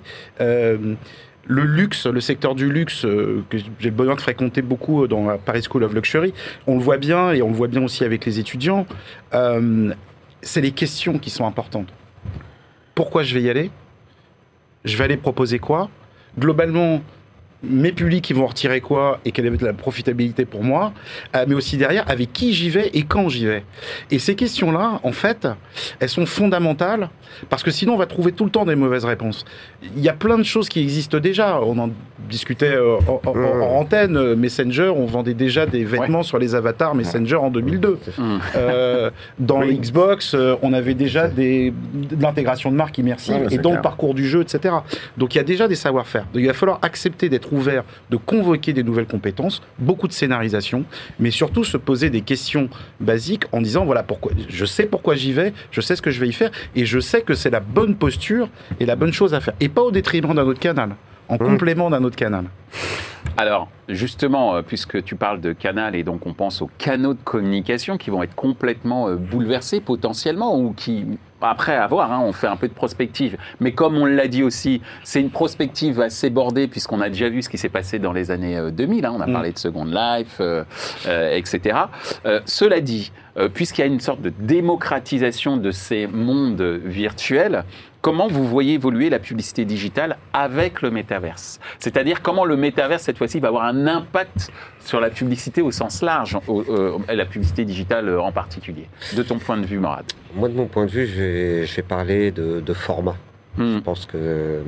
Euh, 1.49 1.53
le 1.53 1.63
luxe, 1.63 2.05
le 2.05 2.21
secteur 2.21 2.55
du 2.55 2.71
luxe, 2.71 3.01
que 3.01 3.57
j'ai 3.79 3.91
besoin 3.91 4.15
de 4.15 4.21
fréquenter 4.21 4.61
beaucoup 4.61 5.07
dans 5.07 5.25
la 5.25 5.37
Paris 5.37 5.63
School 5.67 5.83
of 5.83 5.93
Luxury, 5.93 6.33
on 6.67 6.77
le 6.77 6.83
voit 6.83 6.97
bien 6.97 7.31
et 7.31 7.41
on 7.41 7.49
le 7.49 7.55
voit 7.55 7.67
bien 7.67 7.83
aussi 7.83 8.03
avec 8.03 8.25
les 8.25 8.39
étudiants, 8.39 8.85
c'est 10.41 10.61
les 10.61 10.71
questions 10.71 11.17
qui 11.17 11.29
sont 11.29 11.45
importantes 11.45 11.91
pourquoi 12.99 13.23
je 13.23 13.33
vais 13.33 13.43
y 13.43 13.49
aller, 13.49 13.71
je 14.83 14.97
vais 14.97 15.05
aller 15.05 15.15
proposer 15.15 15.57
quoi? 15.57 15.89
Globalement, 16.37 17.01
mes 17.63 17.91
publics 17.91 18.29
ils 18.29 18.35
vont 18.35 18.45
retirer 18.45 18.79
quoi 18.79 19.19
et 19.25 19.31
quelle 19.31 19.45
est 19.45 19.61
la 19.61 19.73
profitabilité 19.73 20.45
pour 20.45 20.63
moi, 20.63 20.93
euh, 21.35 21.45
mais 21.47 21.55
aussi 21.55 21.77
derrière 21.77 22.09
avec 22.09 22.31
qui 22.31 22.53
j'y 22.53 22.69
vais 22.69 22.89
et 22.93 23.03
quand 23.03 23.27
j'y 23.29 23.45
vais. 23.45 23.63
Et 24.11 24.19
ces 24.19 24.35
questions-là, 24.35 24.99
en 25.03 25.11
fait, 25.11 25.47
elles 25.99 26.09
sont 26.09 26.25
fondamentales 26.25 27.09
parce 27.49 27.63
que 27.63 27.71
sinon 27.71 27.93
on 27.93 27.97
va 27.97 28.05
trouver 28.05 28.31
tout 28.31 28.45
le 28.45 28.51
temps 28.51 28.65
des 28.65 28.75
mauvaises 28.75 29.05
réponses. 29.05 29.45
Il 29.95 30.01
y 30.01 30.09
a 30.09 30.13
plein 30.13 30.37
de 30.37 30.43
choses 30.43 30.69
qui 30.69 30.79
existent 30.79 31.19
déjà. 31.19 31.59
On 31.61 31.77
en 31.77 31.89
discutait 32.29 32.75
euh, 32.75 32.97
en, 33.07 33.33
mmh. 33.33 33.61
antenne. 33.61 34.17
Euh, 34.17 34.35
Messenger, 34.35 34.93
on 34.95 35.05
vendait 35.05 35.33
déjà 35.33 35.65
des 35.65 35.83
vêtements 35.83 36.23
sur 36.23 36.39
les 36.39 36.55
avatars 36.55 36.95
Messenger 36.95 37.35
en 37.35 37.49
2002. 37.49 37.99
dans 39.39 39.61
Xbox, 39.65 40.35
on 40.61 40.73
avait 40.73 40.93
déjà 40.93 41.27
des, 41.27 41.73
de 41.93 42.21
l'intégration 42.21 42.71
de 42.71 42.75
marques 42.75 42.97
immersive 42.97 43.47
et 43.51 43.57
dans 43.57 43.73
le 43.73 43.81
parcours 43.81 44.13
du 44.13 44.27
jeu, 44.27 44.41
etc. 44.41 44.75
Donc 45.17 45.35
il 45.35 45.39
y 45.39 45.41
a 45.41 45.43
déjà 45.43 45.67
des 45.67 45.75
savoir-faire. 45.75 46.25
Il 46.33 46.47
va 46.47 46.53
falloir 46.53 46.79
accepter 46.81 47.29
d'être 47.29 47.48
ouvert, 47.51 47.83
de 48.09 48.17
convoquer 48.17 48.73
des 48.73 48.83
nouvelles 48.83 49.05
compétences, 49.05 49.61
beaucoup 49.77 50.07
de 50.07 50.13
scénarisation, 50.13 50.85
mais 51.19 51.31
surtout 51.31 51.63
se 51.63 51.77
poser 51.77 52.09
des 52.09 52.21
questions 52.21 52.69
basiques 52.99 53.45
en 53.51 53.61
disant 53.61 53.85
voilà 53.85 54.03
pourquoi 54.03 54.31
je 54.47 54.65
sais 54.65 54.85
pourquoi 54.85 55.15
j'y 55.15 55.33
vais, 55.33 55.53
je 55.71 55.81
sais 55.81 55.95
ce 55.95 56.01
que 56.01 56.11
je 56.11 56.19
vais 56.19 56.27
y 56.27 56.33
faire 56.33 56.51
et 56.75 56.85
je 56.85 56.99
sais 56.99 57.21
que 57.21 57.33
c'est 57.33 57.49
la 57.49 57.59
bonne 57.59 57.95
posture 57.95 58.49
et 58.79 58.85
la 58.85 58.95
bonne 58.95 59.13
chose 59.13 59.33
à 59.33 59.39
faire. 59.39 59.53
Et 59.59 59.69
pas 59.69 59.81
au 59.81 59.91
détriment 59.91 60.33
d'un 60.33 60.43
autre 60.43 60.59
canal, 60.59 60.95
en 61.29 61.35
mmh. 61.35 61.37
complément 61.37 61.89
d'un 61.89 62.03
autre 62.03 62.17
canal. 62.17 62.45
Alors, 63.37 63.69
justement, 63.87 64.55
euh, 64.55 64.61
puisque 64.61 65.03
tu 65.03 65.15
parles 65.15 65.39
de 65.39 65.53
canal 65.53 65.95
et 65.95 66.03
donc 66.03 66.25
on 66.25 66.33
pense 66.33 66.61
aux 66.61 66.69
canaux 66.77 67.13
de 67.13 67.23
communication 67.23 67.97
qui 67.97 68.09
vont 68.09 68.23
être 68.23 68.35
complètement 68.35 69.07
euh, 69.07 69.15
bouleversés 69.15 69.79
potentiellement 69.79 70.59
ou 70.59 70.73
qui 70.73 71.05
après 71.41 71.75
avoir, 71.75 72.11
hein, 72.11 72.21
on 72.23 72.33
fait 72.33 72.47
un 72.47 72.55
peu 72.55 72.67
de 72.67 72.73
prospective. 72.73 73.37
Mais 73.59 73.71
comme 73.71 73.97
on 73.97 74.05
l'a 74.05 74.27
dit 74.27 74.43
aussi, 74.43 74.81
c'est 75.03 75.21
une 75.21 75.29
prospective 75.29 76.01
assez 76.01 76.29
bordée 76.29 76.67
puisqu'on 76.67 77.01
a 77.01 77.09
déjà 77.09 77.29
vu 77.29 77.41
ce 77.41 77.49
qui 77.49 77.57
s'est 77.57 77.69
passé 77.69 77.99
dans 77.99 78.13
les 78.13 78.31
années 78.31 78.59
2000. 78.71 79.05
Euh, 79.05 79.07
hein. 79.07 79.13
on 79.17 79.21
a 79.21 79.27
mm. 79.27 79.33
parlé 79.33 79.51
de 79.51 79.57
Second 79.57 79.85
Life, 79.85 80.37
euh, 80.39 80.63
euh, 81.07 81.35
etc. 81.35 81.79
cela 82.45 82.81
dit, 82.81 83.11
puisqu'il 83.53 83.81
y 83.81 83.83
a 83.83 83.87
une 83.87 83.99
sorte 84.01 84.21
de 84.21 84.33
démocratisation 84.37 85.55
de 85.55 85.71
ces 85.71 86.07
mondes 86.07 86.61
virtuels, 86.83 87.63
comment 88.01 88.27
vous 88.27 88.45
voyez 88.45 88.73
évoluer 88.73 89.09
la 89.09 89.19
publicité 89.19 89.65
digitale 89.65 90.17
avec 90.33 90.81
le 90.81 90.91
métaverse? 90.91 91.59
C'est-à-dire 91.79 92.21
comment 92.21 92.45
le 92.45 92.57
métaverse, 92.57 93.03
cette 93.03 93.17
fois-ci, 93.17 93.39
va 93.39 93.49
avoir 93.49 93.63
un 93.63 93.87
impact 93.87 94.51
sur 94.79 94.99
la 94.99 95.09
publicité 95.09 95.61
au 95.61 95.71
sens 95.71 96.01
large, 96.01 96.37
la 97.07 97.25
publicité 97.25 97.65
digitale 97.65 98.17
en 98.17 98.31
particulier? 98.31 98.87
De 99.15 99.23
ton 99.23 99.39
point 99.39 99.57
de 99.57 99.65
vue, 99.65 99.79
Morad 99.79 100.05
Moi, 100.35 100.49
de 100.49 100.53
mon 100.53 100.67
point 100.67 100.85
de 100.85 100.91
vue, 100.91 101.67
parler 101.87 102.31
de, 102.31 102.59
de 102.59 102.73
format. 102.73 103.15
Hmm. 103.59 103.75
Je 103.75 103.79
pense 103.79 104.05
que 104.05 104.15
euh, 104.15 104.61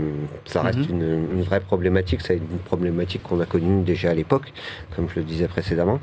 ça 0.43 0.61
reste 0.61 0.89
mhm. 0.89 1.29
une, 1.31 1.41
vraie 1.43 1.61
problématique. 1.61 2.19
C'est 2.21 2.35
une 2.35 2.59
problématique 2.65 3.23
qu'on 3.23 3.39
a 3.39 3.45
connue 3.45 3.83
déjà 3.83 4.09
à 4.09 4.13
l'époque, 4.13 4.51
comme 4.95 5.07
je 5.09 5.21
le 5.21 5.23
disais 5.23 5.47
précédemment. 5.47 5.99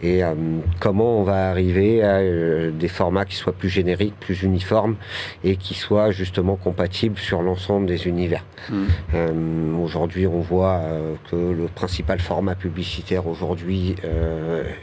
Et 0.00 0.22
euh, 0.22 0.34
comment 0.78 1.18
on 1.18 1.24
va 1.24 1.50
arriver 1.50 2.04
à 2.04 2.18
euh, 2.18 2.70
des 2.70 2.86
formats 2.86 3.24
qui 3.24 3.34
soient 3.34 3.52
plus 3.52 3.68
génériques, 3.68 4.14
plus 4.20 4.44
uniformes 4.44 4.94
et 5.42 5.56
qui 5.56 5.74
soient 5.74 6.12
justement 6.12 6.54
compatibles 6.54 7.18
sur 7.18 7.42
l'ensemble 7.42 7.86
des 7.86 8.06
univers? 8.06 8.44
Hmm. 8.68 9.80
aujourd'hui, 9.82 10.26
on 10.26 10.40
voit 10.40 10.82
que 11.30 11.36
le 11.36 11.66
principal 11.74 12.20
format 12.20 12.54
publicitaire 12.54 13.26
aujourd'hui 13.26 13.94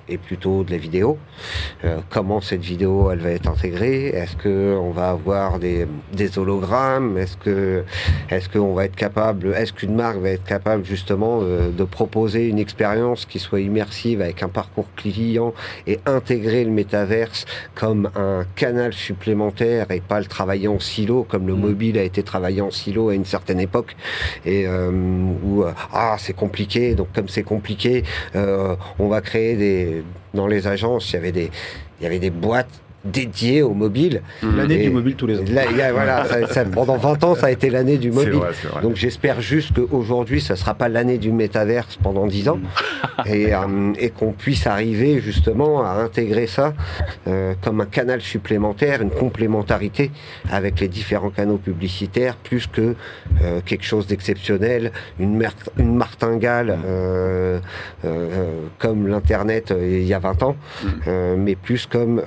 est 0.09 0.17
plutôt 0.17 0.63
de 0.63 0.71
la 0.71 0.77
vidéo. 0.77 1.19
comment 2.09 2.41
cette 2.41 2.63
vidéo 2.63 3.11
elle 3.11 3.19
va 3.19 3.29
être 3.29 3.47
intégrée? 3.47 4.07
Est-ce 4.07 4.35
qu'on 4.35 4.89
va 4.89 5.11
avoir 5.11 5.59
des, 5.59 5.85
des 6.11 6.39
hologrammes? 6.39 7.19
Est-ce 7.19 7.36
que 7.37 7.83
est-ce 8.29 8.49
qu'on 8.49 8.73
va 8.73 8.85
être 8.85 8.95
capable, 8.95 9.53
est-ce 9.53 9.73
qu'une 9.73 9.95
marque 9.95 10.17
va 10.17 10.29
être 10.29 10.45
capable 10.45 10.85
justement 10.85 11.39
euh, 11.41 11.69
de 11.69 11.83
proposer 11.83 12.47
une 12.47 12.59
expérience 12.59 13.25
qui 13.25 13.39
soit 13.39 13.61
immersive 13.61 14.21
avec 14.21 14.43
un 14.43 14.49
parcours 14.49 14.87
client 14.95 15.53
et 15.85 15.99
intégrer 16.05 16.63
le 16.63 16.71
métaverse 16.71 17.45
comme 17.75 18.09
un 18.15 18.45
canal 18.55 18.93
supplémentaire 18.93 19.91
et 19.91 20.01
pas 20.01 20.19
le 20.19 20.25
travailler 20.25 20.67
en 20.67 20.79
silo 20.79 21.23
comme 21.23 21.47
le 21.47 21.55
mm. 21.55 21.59
mobile 21.59 21.97
a 21.97 22.03
été 22.03 22.23
travaillé 22.23 22.61
en 22.61 22.71
silo 22.71 23.09
à 23.09 23.15
une 23.15 23.25
certaine 23.25 23.59
époque 23.59 23.95
et 24.45 24.65
euh, 24.67 24.91
où 25.43 25.63
euh, 25.63 25.71
ah 25.93 26.15
c'est 26.19 26.33
compliqué 26.33 26.95
donc 26.95 27.07
comme 27.13 27.27
c'est 27.27 27.43
compliqué 27.43 28.03
on 28.99 29.07
va 29.07 29.21
créer 29.21 29.55
des 29.55 30.03
dans 30.33 30.47
les 30.47 30.67
agences 30.67 31.11
il 31.11 31.13
y 31.13 31.17
avait 31.17 31.31
des 31.31 31.51
il 31.99 32.03
y 32.03 32.05
avait 32.05 32.19
des 32.19 32.29
boîtes 32.29 32.81
dédié 33.11 33.61
au 33.61 33.73
mobile. 33.73 34.21
L'année 34.43 34.83
du 34.83 34.89
mobile 34.89 35.15
tous 35.15 35.27
les 35.27 35.39
ans. 35.39 35.43
voilà, 35.93 36.25
pendant 36.73 36.97
20 36.97 37.23
ans, 37.23 37.35
ça 37.35 37.47
a 37.47 37.51
été 37.51 37.69
l'année 37.69 37.97
du 37.97 38.11
mobile. 38.11 38.41
Donc 38.81 38.95
j'espère 38.95 39.41
juste 39.41 39.73
qu'aujourd'hui, 39.73 40.41
ça 40.41 40.53
ne 40.53 40.59
sera 40.59 40.73
pas 40.73 40.89
l'année 40.89 41.17
du 41.17 41.31
métaverse 41.31 41.97
pendant 42.01 42.27
10 42.27 42.49
ans 42.49 42.57
mm. 42.57 43.27
et, 43.27 43.53
euh, 43.53 43.93
et 43.99 44.09
qu'on 44.09 44.31
puisse 44.31 44.67
arriver 44.67 45.19
justement 45.21 45.83
à 45.83 45.91
intégrer 45.91 46.47
ça 46.47 46.73
euh, 47.27 47.53
comme 47.61 47.81
un 47.81 47.85
canal 47.85 48.21
supplémentaire, 48.21 49.01
une 49.01 49.11
complémentarité 49.11 50.11
avec 50.51 50.79
les 50.79 50.87
différents 50.87 51.29
canaux 51.29 51.57
publicitaires, 51.57 52.35
plus 52.35 52.67
que 52.67 52.95
euh, 53.43 53.61
quelque 53.65 53.85
chose 53.85 54.07
d'exceptionnel, 54.07 54.91
une, 55.19 55.41
une 55.77 55.95
martingale 55.95 56.77
mm. 56.77 57.61
comme 58.77 59.07
l'Internet 59.07 59.73
il 59.79 60.03
y 60.03 60.13
a 60.13 60.19
20 60.19 60.43
ans, 60.43 60.55
mm. 60.83 60.89
mais 61.37 61.55
plus 61.55 61.85
comme 61.85 62.21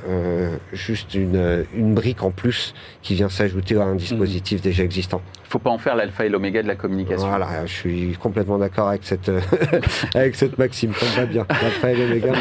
juste 0.73 1.15
une, 1.15 1.65
une 1.75 1.95
brique 1.95 2.23
en 2.23 2.31
plus 2.31 2.75
qui 3.03 3.15
vient 3.15 3.29
s'ajouter 3.29 3.77
à 3.77 3.85
un 3.85 3.95
dispositif 3.95 4.59
mhm. 4.59 4.65
déjà 4.65 4.85
existant. 4.85 5.21
Il 5.35 5.47
ne 5.47 5.51
faut 5.51 5.59
pas 5.59 5.71
en 5.71 5.79
faire 5.79 5.97
l'alpha 5.97 6.25
et 6.25 6.29
l'oméga 6.29 6.63
de 6.63 6.69
la 6.69 6.77
communication. 6.77 7.27
Voilà, 7.27 7.67
je 7.67 7.73
suis 7.73 8.17
complètement 8.21 8.57
d'accord 8.57 8.89
avec 8.89 9.03
cette, 9.03 9.29
avec 10.15 10.37
cette 10.37 10.57
maxime. 10.59 10.93
Ça 10.95 11.07
me 11.07 11.17
va 11.17 11.27
bien. 11.27 11.47
L'alpha 11.51 11.91
et 11.91 11.97
l'oméga, 11.97 12.33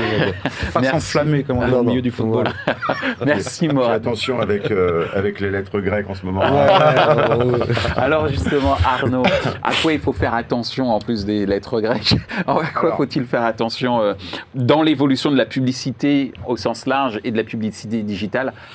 Pas 0.73 0.83
s'enflammer 0.83 1.41
comme 1.41 1.57
on 1.57 1.67
dit 1.67 1.73
au 1.73 1.83
milieu 1.83 2.01
du 2.03 2.11
football. 2.11 2.49
Merci, 3.25 3.67
moi. 3.67 3.93
Attention 3.93 4.39
avec, 4.39 4.69
euh, 4.69 5.07
avec 5.15 5.39
les 5.39 5.49
lettres 5.49 5.79
grecques 5.79 6.07
en 6.07 6.13
ce 6.13 6.23
moment. 6.23 6.41
Alors, 7.95 8.27
justement, 8.27 8.77
Arnaud, 8.85 9.23
à 9.63 9.71
quoi 9.81 9.93
il 9.93 9.99
faut 9.99 10.13
faire 10.13 10.35
attention 10.35 10.91
en 10.91 10.99
plus 10.99 11.25
des 11.25 11.47
lettres 11.47 11.81
grecques? 11.81 12.15
À 12.45 12.59
quoi 12.75 12.95
faut-il 12.95 13.25
faire 13.25 13.43
attention 13.43 14.01
euh, 14.01 14.13
dans 14.53 14.83
l'évolution 14.83 15.31
de 15.31 15.37
la 15.37 15.45
publicité 15.45 16.31
au 16.45 16.57
sens 16.57 16.85
large 16.85 17.19
et 17.23 17.31
de 17.31 17.37
la 17.37 17.43
publicité 17.43 18.03
digitale? 18.03 18.18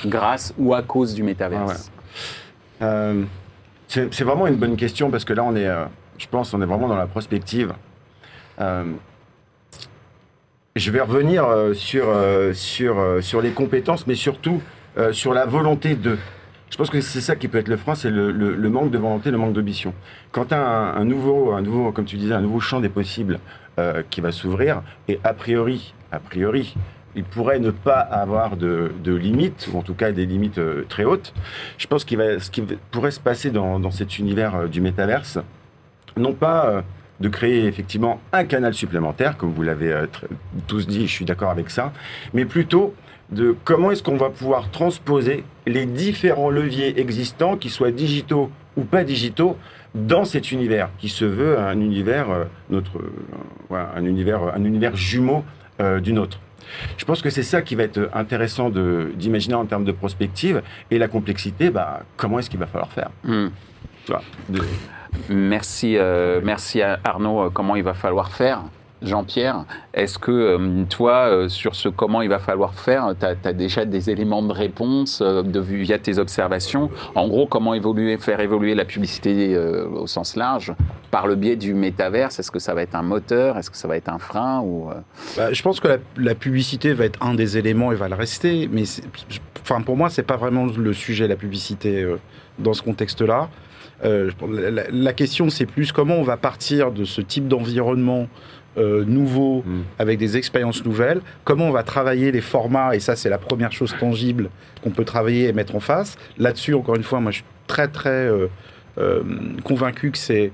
Grâce 0.07 0.55
ou 0.59 0.75
à 0.75 0.83
cause 0.83 1.15
du 1.15 1.23
métaverse 1.23 1.91
euh, 2.83 3.25
C'est 3.89 4.23
vraiment 4.23 4.47
une 4.47 4.57
bonne 4.57 4.77
question 4.77 5.11
parce 5.11 5.25
que 5.25 5.33
là, 5.33 5.45
on 5.45 5.55
est, 5.57 5.67
euh, 5.67 5.85
je 6.19 6.27
pense, 6.27 6.55
on 6.55 6.63
est 6.63 6.67
vraiment 6.67 6.89
dans 6.89 6.97
la 6.97 7.07
prospective. 7.07 7.73
Euh, 8.61 8.85
je 10.77 10.91
vais 10.91 11.01
revenir 11.01 11.47
sur, 11.75 12.07
sur, 12.53 12.97
sur 13.21 13.41
les 13.41 13.51
compétences, 13.51 14.09
mais 14.09 14.17
surtout 14.17 14.61
sur 15.13 15.33
la 15.33 15.47
volonté 15.47 15.95
de. 15.95 16.19
Je 16.69 16.77
pense 16.77 16.91
que 16.91 17.01
c'est 17.01 17.21
ça 17.21 17.37
qui 17.37 17.47
peut 17.47 17.59
être 17.59 17.69
le 17.69 17.77
frein, 17.77 17.95
c'est 17.95 18.11
le, 18.11 18.33
manque 18.69 18.91
de 18.91 18.99
volonté, 18.99 19.31
le 19.31 19.39
manque 19.39 19.53
d'ambition. 19.53 19.95
Quand 20.33 20.47
tu 20.47 20.55
as 20.55 20.67
un, 20.67 21.05
nouveau, 21.05 21.53
un 21.53 21.63
nouveau, 21.63 21.93
comme 21.93 22.07
tu 22.07 22.17
disais, 22.17 22.35
un 22.35 22.41
nouveau 22.41 22.59
champ 22.59 22.81
des 22.81 22.89
possibles 22.89 23.39
qui 24.11 24.21
va 24.21 24.33
s'ouvrir, 24.33 24.83
et 25.07 25.21
a 25.23 25.33
priori, 25.33 25.95
a 26.11 26.19
priori, 26.19 26.75
il 27.17 27.25
pourrait 27.25 27.59
ne 27.59 27.71
pas 27.71 28.01
avoir 28.01 28.57
de, 28.57 28.91
limites, 29.07 29.69
ou 29.73 29.79
en 29.79 29.83
tout 29.83 29.95
cas 29.95 30.13
des 30.13 30.27
limites 30.27 30.59
euh, 30.59 30.85
très 30.89 31.05
hautes. 31.05 31.33
Je 31.79 31.87
pense 31.87 32.05
qu'il 32.05 32.19
va, 32.19 32.39
ce 32.41 32.51
qui 32.51 32.63
pourrait 32.91 33.11
se 33.11 33.21
passer 33.21 33.51
dans, 33.51 33.91
cet 33.91 34.19
univers 34.19 34.55
euh, 34.55 34.67
du 34.67 34.81
métaverse, 34.81 35.39
non 36.17 36.33
pas 36.33 36.67
euh, 36.67 36.83
de 37.21 37.29
créer 37.29 37.67
effectivement 37.67 38.21
un 38.33 38.45
canal 38.45 38.75
supplémentaire, 38.75 39.37
comme 39.37 39.53
vous 39.53 39.63
l'avez 39.63 39.95
tous 40.67 40.87
dit, 40.87 41.07
je 41.07 41.13
suis 41.13 41.25
d'accord 41.25 41.51
avec 41.51 41.71
ça, 41.71 41.93
mais 42.33 42.45
plutôt 42.45 42.95
de 43.31 43.55
comment 43.65 43.93
est-ce 43.93 44.03
qu'on 44.03 44.17
va 44.17 44.31
pouvoir 44.31 44.71
transposer 44.71 45.45
les 45.67 45.87
différents 45.87 46.51
leviers 46.51 47.01
existants, 47.01 47.57
qu'ils 47.57 47.71
soient 47.71 47.93
digitaux 47.93 48.51
ou 48.77 48.83
pas 48.83 49.05
digitaux, 49.05 49.57
dans 49.95 50.25
cet 50.25 50.51
univers 50.51 50.91
qui 50.99 51.09
se 51.09 51.25
veut 51.25 51.57
un 51.57 51.81
univers, 51.81 52.27
notre, 52.69 52.99
un 53.71 54.05
univers, 54.05 54.53
un 54.53 54.65
univers 54.65 54.97
jumeau 54.97 55.45
du 56.03 56.13
nôtre. 56.13 56.41
Je 56.97 57.05
pense 57.05 57.23
que 57.23 57.31
c'est 57.31 57.43
ça 57.43 57.63
qui 57.63 57.75
va 57.75 57.85
être 57.85 58.11
intéressant 58.15 58.71
d'imaginer 58.71 59.55
en 59.55 59.67
termes 59.67 59.85
de 59.85 59.93
prospective 59.93 60.63
et 60.91 60.99
la 60.99 61.09
complexité, 61.09 61.71
bah, 61.71 62.01
comment 62.17 62.39
est-ce 62.39 62.51
qu'il 62.51 62.59
va 62.59 62.67
falloir 62.67 62.91
faire 62.93 63.11
hmm. 63.25 63.49
Merci, 65.29 65.97
euh, 65.97 66.41
merci 66.43 66.83
à 66.83 66.99
Arnaud. 67.05 67.51
Comment 67.51 67.77
il 67.77 67.85
va 67.85 67.95
falloir 67.95 68.33
faire 68.33 68.63
Jean-Pierre, 69.03 69.65
est-ce 69.93 70.19
que 70.19 70.31
euh, 70.31 70.85
toi, 70.89 71.27
euh, 71.27 71.49
sur 71.49 71.75
ce 71.75 71.89
comment 71.89 72.23
il 72.23 72.29
va 72.29 72.39
falloir 72.39 72.75
faire, 72.75 73.15
tu 73.19 73.27
as, 73.27 73.53
déjà 73.53 73.85
des 73.85 74.09
éléments 74.09 74.43
de 74.43 74.53
réponse 74.53 75.21
euh, 75.21 75.43
de, 75.43 75.61
via 75.61 75.99
tes 75.99 76.19
observations? 76.19 76.91
En 77.15 77.29
gros, 77.29 77.47
comment 77.47 77.75
évoluer, 77.75 78.17
faire 78.17 78.41
évoluer 78.41 78.75
la 78.75 78.85
publicité 78.85 79.57
au 79.59 80.07
sens 80.07 80.37
large 80.37 80.73
par 81.11 81.27
le 81.27 81.35
biais 81.35 81.57
du 81.57 81.75
métaverse? 81.75 82.39
Est-ce 82.39 82.51
que 82.51 82.59
ça 82.59 82.75
va 82.75 82.83
être 82.83 82.95
un 82.95 83.03
moteur? 83.03 83.59
Est-ce 83.59 83.71
que 83.71 83.77
ça 83.77 83.89
va 83.89 83.97
être 83.97 84.09
un 84.09 84.19
frein 84.19 84.61
ou, 84.61 84.89
bah, 85.37 85.53
Je 85.53 85.63
pense 85.63 85.81
que 85.81 85.89
la, 86.17 86.35
publicité 86.35 86.93
va 86.93 87.05
être 87.05 87.23
un 87.23 87.35
des 87.35 87.59
éléments 87.59 87.93
et 87.93 87.95
va 87.95 88.09
le 88.09 88.15
rester. 88.15 88.69
Mais 88.73 88.85
enfin, 89.61 89.83
pour 89.83 89.97
moi, 89.97 90.09
c'est 90.09 90.23
pas 90.23 90.37
vraiment 90.37 90.67
le 90.67 90.93
sujet, 90.93 91.29
la 91.29 91.37
publicité, 91.37 92.07
dans 92.59 92.73
ce 92.73 92.83
contexte-là. 92.83 93.51
la, 94.03 95.13
question, 95.13 95.51
c'est 95.51 95.67
plus 95.67 95.93
comment 95.93 96.17
on 96.17 96.23
va 96.23 96.37
partir 96.37 96.91
de 96.91 97.05
ce 97.05 97.21
type 97.21 97.49
d'environnement 97.49 98.29
euh, 98.77 99.05
nouveaux, 99.05 99.63
mm. 99.65 99.83
avec 99.99 100.19
des 100.19 100.37
expériences 100.37 100.85
nouvelles, 100.85 101.21
comment 101.45 101.69
on 101.69 101.71
va 101.71 101.83
travailler 101.83 102.33
les 102.33 102.41
formats, 102.41 102.95
et 102.97 103.01
ça 103.01 103.15
c'est 103.15 103.29
la 103.29 103.39
première 103.39 103.73
chose 103.73 103.95
tangible 103.99 104.51
qu'on 104.83 104.91
peut 104.91 105.05
travailler 105.05 105.49
et 105.49 105.53
mettre 105.53 105.77
en 105.77 105.81
face. 105.81 106.17
Là-dessus, 106.39 106.75
encore 106.75 106.97
une 106.97 107.03
fois, 107.03 107.21
moi 107.21 107.31
je 107.31 107.37
suis 107.37 107.45
très 107.67 107.89
très 107.89 108.11
euh, 108.11 108.49
euh, 108.99 109.23
convaincu 109.65 110.11
que 110.11 110.19
c'est 110.19 110.53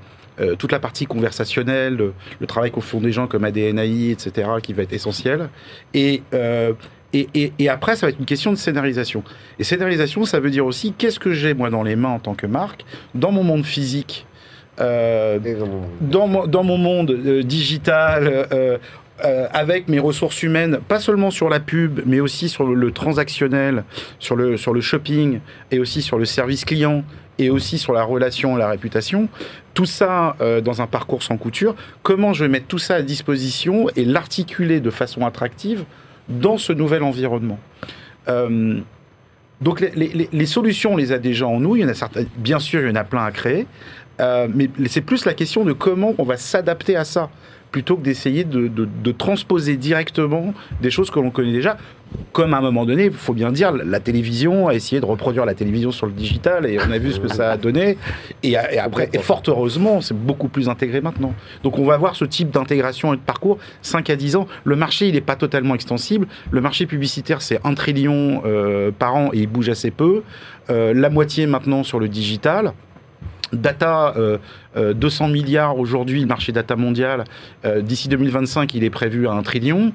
toute 0.59 0.73
la 0.73 0.79
partie 0.79 1.05
conversationnelle, 1.05 1.97
le, 2.41 2.47
travail 2.47 2.71
qu'au 2.71 2.81
font 2.81 2.99
des 2.99 3.13
gens 3.13 3.27
comme 3.27 3.45
ADNAI, 3.45 4.11
etc., 4.11 4.49
qui 4.63 4.73
va 4.73 4.85
être 4.85 4.95
essentiel. 4.95 5.51
Et, 5.93 6.23
et, 7.13 7.53
et, 7.59 7.69
après, 7.69 7.95
ça 7.95 8.07
va 8.07 8.11
être 8.11 8.19
une 8.19 8.25
question 8.25 8.51
de 8.51 8.57
scénarisation. 8.57 9.23
Et 9.59 9.65
scénarisation, 9.65 10.25
ça 10.25 10.41
veut 10.41 10.49
dire 10.49 10.65
aussi 10.65 10.95
qu'est-ce 10.97 11.21
que 11.21 11.33
j'ai 11.33 11.53
moi 11.53 11.69
dans 11.69 11.83
les 11.83 11.95
mains 11.95 12.09
en 12.09 12.21
tant 12.21 12.35
que 12.35 12.47
marque, 12.47 12.87
dans 13.15 13.33
mon 13.33 13.43
monde 13.43 13.67
physique 13.67 14.27
euh, 14.81 15.39
dans, 16.01 16.27
mon, 16.27 16.47
dans, 16.47 16.65
mon, 16.65 16.79
monde 16.79 17.11
euh, 17.11 17.43
digital, 17.43 18.47
euh, 18.53 18.79
avec 19.53 19.89
mes 19.89 19.99
ressources 19.99 20.43
humaines, 20.43 20.81
pas 20.89 21.01
seulement 21.01 21.31
sur 21.31 21.51
la 21.51 21.61
pub, 21.61 22.01
mais 22.07 22.21
aussi 22.21 22.49
sur 22.49 22.65
le, 22.65 22.91
transactionnel, 22.91 23.85
sur 24.19 24.37
le, 24.37 24.57
sur 24.57 24.73
le 24.73 24.81
shopping 24.81 25.41
et 25.71 25.79
aussi 25.79 26.01
sur 26.01 26.19
le 26.19 26.25
service 26.25 26.65
client 26.65 27.05
et 27.39 27.51
aussi 27.51 27.79
sur 27.79 27.93
la 27.93 28.03
relation, 28.03 28.57
la 28.57 28.69
réputation, 28.69 29.29
tout 29.75 29.87
ça 29.87 30.37
dans 30.63 30.83
un 30.83 30.87
parcours 30.87 31.23
sans 31.23 31.39
couture, 31.39 31.75
comment 32.03 32.35
je 32.35 32.45
vais 32.45 32.51
mettre 32.51 32.67
tout 32.67 32.79
ça 32.79 32.97
à 32.97 33.03
disposition 33.03 33.89
et 33.97 34.05
l'articuler 34.05 34.81
de 34.81 34.91
façon 34.91 35.25
attractive 35.25 35.85
dans 36.29 36.59
ce 36.59 36.75
nouvel 36.75 37.03
environnement 37.03 37.59
donc 39.61 39.81
les, 39.81 40.29
les, 40.33 40.47
solutions, 40.47 40.95
on 40.95 40.97
les 40.97 41.13
a 41.13 41.19
déjà 41.19 41.47
en 41.47 41.61
nous. 41.61 41.77
Il 41.77 41.83
y 41.83 41.85
en 41.85 41.89
a 41.89 41.95
certaines, 41.95 42.29
bien 42.37 42.59
sûr, 42.59 42.81
il 42.81 42.89
y 42.89 42.91
en 42.91 42.95
a 42.95 43.05
plein 43.05 43.25
à 43.25 43.31
créer. 43.31 43.67
Euh, 44.21 44.49
mais 44.55 44.69
c'est 44.87 45.01
plus 45.01 45.25
la 45.25 45.35
question 45.35 45.65
de 45.65 45.73
comment 45.73 46.15
on 46.19 46.25
va 46.25 46.37
s'adapter 46.37 46.97
à 46.97 47.05
ça, 47.05 47.31
plutôt 47.71 47.97
que 47.97 48.03
d'essayer 48.03 48.45
de, 48.45 49.13
transposer 49.13 49.77
directement 49.77 50.55
des 50.81 50.91
choses 50.91 51.11
que 51.11 51.19
l'on 51.19 51.31
connaît 51.31 51.53
déjà. 51.53 51.77
Comme 52.33 52.55
à 52.55 52.59
un 52.59 52.61
moment 52.61 52.85
donné, 52.85 53.05
il 53.05 53.13
faut 53.13 53.35
bien 53.35 53.53
dire, 53.53 53.71
la 53.71 54.01
télévision 54.01 54.67
a 54.67 54.75
essayé 54.75 55.01
de 55.01 55.07
reproduire 55.07 55.45
la 55.45 55.55
télévision 55.55 55.93
sur 55.93 56.07
le 56.07 56.13
digital 56.13 56.67
et 56.67 56.77
on 56.81 56.91
a 56.91 56.99
vu 56.99 57.13
ce 57.13 57.21
que 57.21 57.29
ça 57.29 57.53
a 57.53 57.57
donné. 57.57 57.99
Et, 58.43 58.57
après, 58.57 59.09
fort 59.21 59.43
heureusement, 59.47 60.01
c'est 60.01 60.17
beaucoup 60.17 60.49
plus 60.49 60.69
intégré 60.69 61.01
maintenant. 61.01 61.35
Donc 61.63 61.79
on 61.79 61.85
va 61.85 61.97
voir 61.97 62.17
ce 62.17 62.25
type 62.25 62.51
d'intégration 62.51 63.15
et 63.15 63.17
de 63.17 63.23
parcours 63.23 63.59
5 63.83 64.11
à 64.11 64.17
10 64.17 64.35
ans. 64.35 64.49
Le 64.65 64.75
marché, 64.75 65.07
il 65.07 65.15
n'est 65.15 65.21
pas 65.21 65.37
totalement 65.37 65.77
extensible. 65.77 66.27
Le 66.51 66.61
marché 66.61 66.87
publicitaire, 66.87 67.43
c'est 67.43 67.61
1 67.65 67.75
trillion 67.75 68.43
euh, 68.45 68.91
par 68.91 69.15
an 69.15 69.31
et 69.33 69.39
il 69.39 69.47
bouge 69.47 69.69
assez 69.69 69.93
peu. 69.93 70.23
Euh, 70.69 70.93
la 70.93 71.11
moitié 71.11 71.47
maintenant 71.47 71.85
sur 71.85 72.01
le 72.01 72.09
digital. 72.09 72.73
Data, 73.53 74.15
200 74.77 74.77
euh, 74.77 75.29
euh, 75.29 75.33
milliards 75.33 75.79
aujourd'hui, 75.79 76.21
le 76.21 76.27
marché 76.27 76.53
data 76.53 76.77
mondial. 76.77 77.25
Euh, 77.65 77.81
d'ici 77.81 78.09
2025, 78.09 78.75
il 78.75 78.85
est 78.85 78.91
prévu 78.91 79.27
à 79.27 79.33
un 79.33 79.43
trillion. 79.43 79.93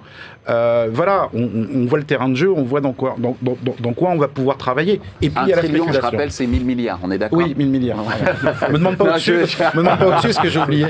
voilà, 0.48 1.30
on, 1.34 1.86
voit 1.86 1.98
le 1.98 2.04
terrain 2.04 2.30
de 2.30 2.36
jeu, 2.36 2.52
on 2.52 2.64
voit 2.64 2.82
dans 2.82 2.94
quoi, 2.94 3.16
dans, 3.18 3.36
dans, 3.42 3.94
quoi 3.94 4.10
on 4.10 4.18
va 4.18 4.28
pouvoir 4.28 4.58
travailler. 4.58 5.00
Et 5.22 5.30
puis, 5.30 5.40
un 5.40 5.48
il 5.48 5.54
trillion, 5.54 5.92
je 5.92 6.00
rappelle, 6.00 6.32
c'est 6.32 6.48
1000 6.48 6.66
milliards, 6.66 7.00
on 7.04 7.12
est 7.12 7.18
d'accord 7.18 7.40
Oui, 7.40 7.54
1000 7.56 7.70
milliards. 7.70 7.98
ne 7.98 8.68
me 8.74 8.78
demande 8.78 8.98
pas 8.98 9.06
au-dessus 9.06 9.34
me 9.74 9.78
demande 9.78 10.00
pas 10.00 10.08
au-dessus 10.08 10.34
ce 10.34 10.42
que 10.42 10.50
j'ai 10.50 10.60
oublié. 10.60 10.88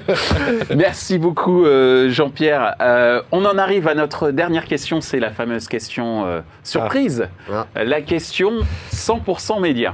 Merci 0.76 1.18
beaucoup, 1.18 1.64
Jean-Pierre. 2.08 2.74
on 3.30 3.44
en 3.44 3.58
arrive 3.58 3.88
à 3.88 3.94
notre 3.94 4.30
dernière 4.30 4.64
question, 4.64 5.00
c'est 5.00 5.20
la 5.20 5.30
fameuse 5.30 5.68
question 5.68 6.42
surprise. 6.62 7.28
Ah. 7.52 7.66
La 7.84 8.00
question 8.00 8.52
100% 8.92 9.60
médias. 9.60 9.92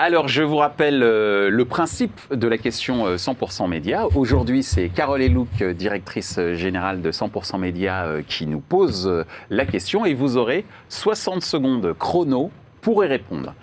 Alors, 0.00 0.28
je 0.28 0.44
vous 0.44 0.58
rappelle 0.58 1.02
euh, 1.02 1.50
le 1.50 1.64
principe 1.64 2.20
de 2.32 2.46
la 2.46 2.56
question 2.56 3.16
100% 3.16 3.64
euh, 3.64 3.66
média. 3.66 4.06
Aujourd'hui, 4.14 4.62
c'est 4.62 4.90
Carole 4.90 5.20
Elouk, 5.20 5.48
euh, 5.60 5.74
directrice 5.74 6.38
générale 6.52 7.02
de 7.02 7.10
100% 7.10 7.58
média, 7.58 8.06
qui 8.28 8.46
nous 8.46 8.60
pose 8.60 9.24
la 9.50 9.66
question 9.66 10.06
et 10.06 10.14
vous 10.14 10.36
aurez 10.36 10.64
60 10.88 11.42
secondes 11.42 11.94
chrono 11.98 12.52
pour 12.80 13.04
y 13.04 13.08
répondre. 13.08 13.54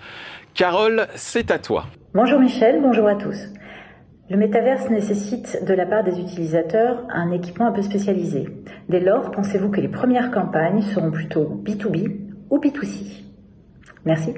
Carole, 0.54 1.08
c'est 1.16 1.52
à 1.52 1.58
toi. 1.58 1.86
Bonjour 2.14 2.42
Michel, 2.42 2.82
bonjour 2.82 3.08
à 3.08 3.16
tous. 3.16 3.38
Le 4.30 4.36
métaverse 4.36 4.90
nécessite 4.90 5.64
de 5.66 5.74
la 5.74 5.86
part 5.86 6.04
des 6.04 6.20
utilisateurs 6.20 7.02
un 7.14 7.32
équipement 7.32 7.68
un 7.68 7.72
peu 7.72 7.82
spécialisé. 7.82 8.50
Dès 8.90 9.00
lors, 9.00 9.32
pensez-vous 9.32 9.70
que 9.70 9.80
les 9.80 9.88
premières 9.88 10.32
campagnes 10.32 10.82
seront 10.82 11.12
plutôt 11.12 11.62
B2B 11.64 12.12
ou 12.50 12.60
B2C 12.60 13.24
Merci. 14.04 14.34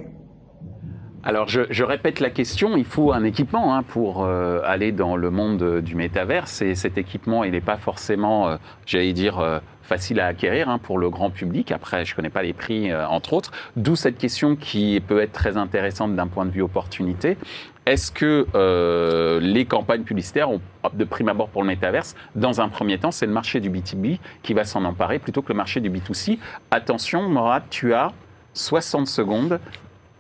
Alors, 1.24 1.48
je, 1.48 1.84
répète 1.84 2.20
la 2.20 2.30
question. 2.30 2.78
Il 2.78 2.86
faut 2.86 3.12
un 3.12 3.24
équipement 3.24 3.76
hein, 3.76 3.84
pour 3.84 4.24
euh, 4.24 4.62
aller 4.64 4.92
dans 4.92 5.16
le 5.16 5.30
monde 5.32 5.82
du 5.82 5.96
métaverse. 5.96 6.62
Et 6.62 6.76
cet 6.76 6.98
équipement, 6.98 7.44
il 7.44 7.52
n'est 7.52 7.62
pas 7.62 7.78
forcément, 7.78 8.48
euh, 8.48 8.58
j'allais 8.86 9.14
dire, 9.14 9.40
euh, 9.40 9.60
facile 9.82 10.20
à 10.20 10.28
acquérir 10.28 10.70
hein, 10.70 10.78
pour 10.78 11.00
le 11.00 11.10
grand 11.10 11.30
public. 11.30 11.72
Après, 11.72 12.06
je 12.06 12.14
ne 12.14 12.16
connais 12.16 12.30
pas 12.30 12.44
les 12.44 12.54
prix, 12.54 12.94
entre 12.94 13.34
autres. 13.34 13.52
D'où 13.76 13.96
cette 13.96 14.18
question 14.18 14.56
qui 14.56 15.02
peut 15.06 15.22
être 15.22 15.32
très 15.32 15.58
intéressante 15.58 16.16
d'un 16.16 16.28
point 16.28 16.46
de 16.46 16.52
vue 16.52 16.62
opportunité. 16.62 17.38
Est-ce 17.86 18.12
que 18.12 18.46
les 19.42 19.66
campagnes 19.66 20.04
publicitaires 20.04 20.52
ont, 20.52 20.60
de 20.94 21.06
prime 21.06 21.30
abord 21.30 21.48
pour 21.48 21.62
le 21.62 21.68
métaverse, 21.68 22.16
dans 22.36 22.60
un 22.60 22.68
premier 22.68 22.98
temps, 22.98 23.12
c'est 23.12 23.26
le 23.26 23.32
marché 23.32 23.62
du 23.62 23.70
B2B 23.70 24.20
qui 24.44 24.54
va 24.54 24.66
s'en 24.66 24.84
emparer 24.84 25.20
plutôt 25.20 25.42
que 25.42 25.54
le 25.54 25.58
marché 25.58 25.80
du 25.80 25.90
B2C 25.90 26.38
Attention, 26.70 27.30
Morad, 27.30 27.64
tu 27.70 27.94
as 27.94 28.12
60 28.54 29.08
secondes 29.08 29.60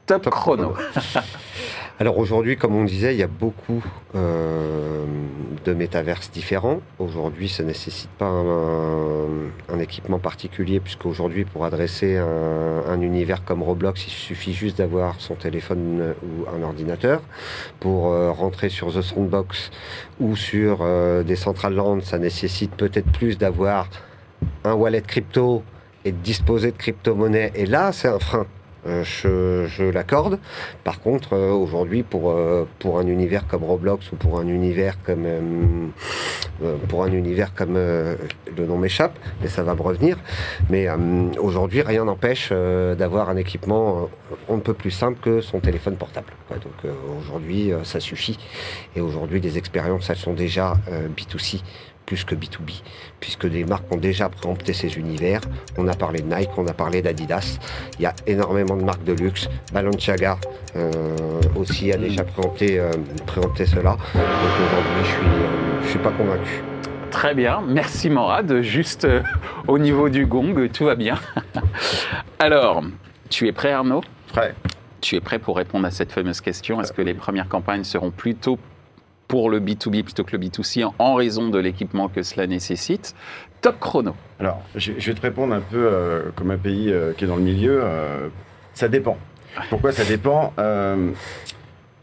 Top, 0.08 0.30
chrono. 0.30 0.74
Alors 2.00 2.18
aujourd'hui, 2.18 2.56
comme 2.56 2.76
on 2.76 2.86
disait, 2.86 3.14
il 3.14 3.18
y 3.18 3.24
a 3.24 3.28
beaucoup 3.28 3.84
euh, 4.16 5.04
de 5.66 5.74
métaverses 5.74 6.32
différents. 6.32 6.80
Aujourd'hui, 6.98 7.50
ça 7.50 7.64
ne 7.64 7.68
nécessite 7.68 8.10
pas 8.12 8.30
un, 8.30 9.80
équipement 9.80 10.18
particulier, 10.18 10.80
puisqu'aujourd'hui, 10.80 11.44
pour 11.44 11.66
adresser 11.66 12.16
un, 12.16 13.02
univers 13.02 13.44
comme 13.44 13.62
Roblox, 13.62 14.08
il 14.08 14.12
suffit 14.12 14.54
juste 14.54 14.78
d'avoir 14.78 15.20
son 15.20 15.36
téléphone 15.36 16.14
ou 16.24 16.58
un 16.58 16.64
ordinateur. 16.64 17.22
Pour 17.82 18.08
euh, 18.08 18.32
rentrer 18.32 18.70
sur 18.70 18.94
The 18.94 19.02
Soundbox 19.02 19.72
ou 20.22 20.38
sur 20.38 20.80
euh, 20.84 21.22
des 21.24 21.36
Central 21.36 21.76
Land, 21.76 22.00
ça 22.00 22.18
nécessite 22.18 22.72
peut-être 22.72 23.12
plus 23.12 23.38
d'avoir 23.38 23.90
un 24.64 24.74
wallet 24.74 25.02
crypto 25.02 25.64
et 26.06 26.14
de 26.14 26.18
disposer 26.18 26.72
de 26.72 26.78
crypto-monnaie. 26.78 27.52
Et 27.56 27.66
là, 27.66 27.92
c'est 27.92 28.08
un 28.08 28.20
frein. 28.20 28.46
Euh, 28.88 29.66
je, 29.68 29.84
l'accorde. 29.84 30.40
Par 30.84 31.02
contre, 31.02 31.34
euh, 31.34 31.52
aujourd'hui, 31.52 32.04
pour, 32.04 32.32
euh, 32.32 32.68
pour 32.80 33.00
un 33.00 33.08
univers 33.08 33.48
comme 33.48 33.64
Roblox 33.64 34.12
ou 34.12 34.16
pour 34.16 34.40
un 34.40 34.48
univers 34.48 34.96
comme 35.04 35.92
pour 36.88 37.04
un 37.04 37.12
univers 37.12 37.54
comme 37.54 37.76
le 37.76 38.66
nom 38.66 38.78
m'échappe, 38.78 39.18
mais 39.42 39.48
ça 39.48 39.64
va 39.64 39.76
me 39.76 39.82
revenir. 39.82 40.18
Mais 40.70 40.88
aujourd'hui, 41.40 41.82
rien 41.82 42.06
n'empêche 42.06 42.52
d'avoir 42.52 43.30
un 43.30 43.38
équipement 43.38 44.10
on 44.48 44.56
ne 44.56 44.62
peut 44.62 44.74
plus 44.74 44.92
simple 44.92 45.20
que 45.22 45.42
son 45.42 45.60
téléphone 45.60 45.96
portable. 45.96 46.34
Donc 46.50 46.92
aujourd'hui, 47.20 47.72
ça 47.84 48.00
suffit. 48.00 48.40
Et 48.96 49.02
aujourd'hui, 49.02 49.40
les 49.40 49.58
expériences, 49.58 50.10
elles 50.10 50.18
sont 50.18 50.34
déjà 50.34 50.74
B2C 51.16 51.62
plus 52.08 52.24
que 52.24 52.34
B2B, 52.34 52.82
puisque 53.20 53.48
des 53.48 53.66
marques 53.66 53.92
ont 53.92 53.98
déjà 53.98 54.30
préempté 54.30 54.74
ces 54.74 54.98
univers. 54.98 55.42
On 55.78 55.88
a 55.88 55.94
parlé 55.94 56.22
de 56.22 56.34
Nike, 56.34 56.50
on 56.58 56.66
a 56.66 56.74
parlé 56.74 57.04
d'Adidas. 57.04 57.60
Il 58.00 58.04
y 58.04 58.06
a 58.08 58.14
énormément 58.26 58.78
de 58.78 58.84
marques 58.84 59.04
de 59.04 59.14
luxe. 59.14 59.48
Balenciaga 59.74 60.38
euh, 60.76 60.92
aussi 61.56 61.92
a 61.92 61.98
déjà 61.98 62.24
préempté, 62.24 62.80
euh, 62.80 62.92
cela. 63.28 63.92
Donc 63.92 64.24
aujourd'hui, 64.66 65.04
je 65.04 65.08
suis, 65.08 65.28
euh, 65.28 65.90
suis 65.90 66.00
pas 66.00 66.12
convaincu. 66.12 66.64
Très 67.12 67.36
bien, 67.36 67.62
merci 67.68 68.10
Morad. 68.10 68.62
Juste 68.62 69.06
au 69.68 69.78
niveau 69.78 70.08
du 70.08 70.26
gong, 70.26 70.70
tout 70.72 70.86
va 70.86 70.96
bien. 70.96 71.20
Alors, 72.40 72.84
tu 73.30 73.48
es 73.48 73.52
prêt 73.52 73.74
Arnaud? 73.74 74.02
Prêt. 74.32 74.56
Tu 75.02 75.16
es 75.16 75.22
prêt 75.22 75.40
pour 75.40 75.58
répondre 75.58 75.86
à 75.86 75.92
cette 75.92 76.14
fameuse 76.14 76.40
question? 76.40 76.80
Est-ce 76.82 76.94
que 76.94 77.02
les 77.02 77.14
premières 77.14 77.50
campagnes 77.50 77.84
seront 77.84 78.12
plutôt 78.12 78.58
pour 79.28 79.50
le 79.50 79.60
B2B 79.60 80.04
plutôt 80.04 80.24
que 80.24 80.36
le 80.36 80.44
B2C 80.44 80.90
en 80.98 81.16
raison 81.16 81.50
de 81.50 81.60
l'équipement 81.60 82.08
que 82.08 82.24
cela 82.24 82.48
nécessite. 82.48 83.16
Top 83.62 83.80
chrono. 83.80 84.16
Alors, 84.40 84.62
je, 84.76 84.92
vais 84.94 85.14
te 85.14 85.22
répondre 85.22 85.54
un 85.54 85.62
peu 85.62 85.78
euh, 85.78 86.24
comme 86.36 86.52
un 86.52 86.58
pays 86.58 86.92
euh, 86.92 87.14
qui 87.14 87.26
est 87.26 87.28
dans 87.28 87.36
le 87.36 87.42
milieu. 87.42 87.82
Euh, 87.84 88.28
ça 88.74 88.88
dépend. 88.88 89.18
Pourquoi 89.70 89.92
ça 89.92 90.06
dépend 90.06 90.54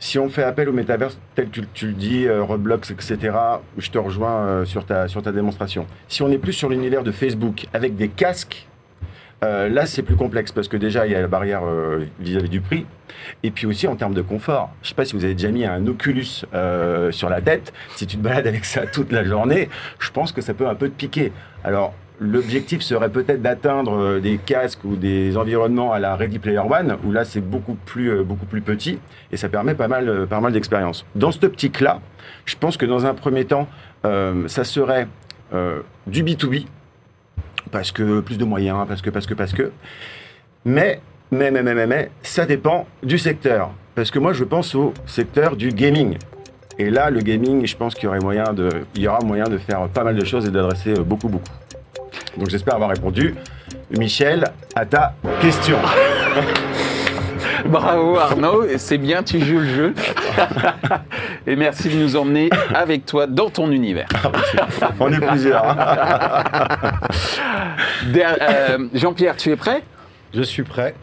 Si 0.00 0.18
on 0.18 0.28
fait 0.28 0.42
appel 0.42 0.68
au 0.68 0.72
métaverse 0.72 1.18
tel 1.36 1.48
que 1.48 1.60
tu, 1.72 1.86
le 1.86 1.92
dis, 1.92 2.28
Roblox, 2.28 2.90
etc., 2.90 3.36
je 3.78 3.90
te 3.90 3.98
rejoins 3.98 4.64
sur, 4.64 4.84
ta, 4.84 5.06
sur 5.06 5.22
ta 5.22 5.30
démonstration. 5.30 5.86
Si 6.08 6.22
on 6.22 6.30
est 6.32 6.38
plus 6.38 6.52
sur 6.52 6.68
l'univers 6.68 7.04
de 7.04 7.12
Facebook 7.12 7.66
avec 7.72 7.94
des 7.94 8.08
casques 8.08 8.66
euh, 9.42 9.68
là, 9.68 9.86
c'est 9.86 10.02
plus 10.02 10.16
complexe 10.16 10.52
parce 10.52 10.68
que 10.68 10.76
déjà, 10.76 11.06
il 11.06 11.12
y 11.12 11.14
a 11.14 11.20
la 11.20 11.28
barrière 11.28 11.62
euh, 11.64 12.04
vis-à-vis 12.20 12.48
du 12.48 12.60
prix. 12.60 12.86
Et 13.42 13.50
puis 13.50 13.66
aussi 13.66 13.86
en 13.86 13.96
termes 13.96 14.14
de 14.14 14.22
confort. 14.22 14.70
Je 14.82 14.86
ne 14.86 14.88
sais 14.90 14.94
pas 14.94 15.04
si 15.04 15.14
vous 15.14 15.24
avez 15.24 15.34
déjà 15.34 15.50
mis 15.50 15.64
un 15.64 15.86
Oculus 15.86 16.44
euh, 16.52 17.10
sur 17.10 17.28
la 17.28 17.40
tête. 17.40 17.72
Si 17.96 18.06
tu 18.06 18.16
te 18.16 18.22
balades 18.22 18.46
avec 18.46 18.64
ça 18.64 18.86
toute 18.86 19.12
la 19.12 19.24
journée, 19.24 19.68
je 19.98 20.10
pense 20.10 20.32
que 20.32 20.40
ça 20.40 20.54
peut 20.54 20.66
un 20.66 20.74
peu 20.74 20.88
te 20.88 20.94
piquer. 20.94 21.32
Alors, 21.62 21.94
l'objectif 22.20 22.82
serait 22.82 23.08
peut-être 23.08 23.42
d'atteindre 23.42 24.18
des 24.20 24.38
casques 24.38 24.84
ou 24.84 24.96
des 24.96 25.36
environnements 25.36 25.92
à 25.92 25.98
la 25.98 26.16
Ready 26.16 26.38
Player 26.38 26.58
One, 26.58 26.96
où 27.04 27.12
là, 27.12 27.24
c'est 27.24 27.40
beaucoup 27.40 27.74
plus, 27.74 28.22
beaucoup 28.22 28.46
plus 28.46 28.60
petit 28.60 28.98
et 29.32 29.36
ça 29.36 29.48
permet 29.48 29.74
pas 29.74 29.88
mal, 29.88 30.26
pas 30.28 30.40
mal 30.40 30.52
d'expérience. 30.52 31.04
Dans 31.14 31.32
cette 31.32 31.44
optique-là, 31.44 32.00
je 32.44 32.56
pense 32.56 32.76
que 32.76 32.86
dans 32.86 33.04
un 33.04 33.14
premier 33.14 33.44
temps, 33.44 33.66
ça 34.04 34.64
serait 34.64 35.08
du 36.06 36.22
B2B 36.22 36.66
parce 37.74 37.90
que 37.90 38.20
plus 38.20 38.38
de 38.38 38.44
moyens, 38.44 38.86
parce 38.86 39.02
que, 39.02 39.10
parce 39.10 39.26
que, 39.26 39.34
parce 39.34 39.52
que. 39.52 39.72
Mais, 40.64 41.00
mais, 41.32 41.50
mais, 41.50 41.60
mais, 41.64 41.86
mais, 41.88 42.10
ça 42.22 42.46
dépend 42.46 42.86
du 43.02 43.18
secteur. 43.18 43.72
Parce 43.96 44.12
que 44.12 44.20
moi, 44.20 44.32
je 44.32 44.44
pense 44.44 44.76
au 44.76 44.94
secteur 45.06 45.56
du 45.56 45.70
gaming. 45.70 46.16
Et 46.78 46.88
là, 46.88 47.10
le 47.10 47.18
gaming, 47.18 47.66
je 47.66 47.76
pense 47.76 47.94
qu'il 47.94 48.04
y, 48.04 48.06
aurait 48.06 48.20
moyen 48.20 48.52
de, 48.52 48.68
il 48.94 49.02
y 49.02 49.08
aura 49.08 49.18
moyen 49.24 49.44
de 49.44 49.58
faire 49.58 49.88
pas 49.88 50.04
mal 50.04 50.14
de 50.14 50.24
choses 50.24 50.46
et 50.46 50.52
d'adresser 50.52 50.94
beaucoup, 50.94 51.28
beaucoup. 51.28 51.50
Donc 52.36 52.48
j'espère 52.48 52.76
avoir 52.76 52.90
répondu. 52.90 53.34
Michel, 53.98 54.44
à 54.76 54.86
ta 54.86 55.14
question. 55.40 55.78
Bravo 57.64 58.18
Arnaud, 58.18 58.64
c'est 58.76 58.98
bien, 58.98 59.22
tu 59.22 59.40
joues 59.40 59.60
le 59.60 59.66
jeu. 59.66 59.94
Et 61.46 61.56
merci 61.56 61.88
de 61.88 61.96
nous 61.96 62.16
emmener 62.16 62.50
avec 62.74 63.06
toi 63.06 63.26
dans 63.26 63.48
ton 63.48 63.70
univers. 63.70 64.08
On 65.00 65.12
est 65.12 65.26
plusieurs. 65.26 65.64
Euh, 68.06 68.88
Jean-Pierre, 68.94 69.36
tu 69.36 69.50
es 69.50 69.56
prêt? 69.56 69.82
Je 70.32 70.42
suis 70.42 70.62
prêt. 70.62 70.94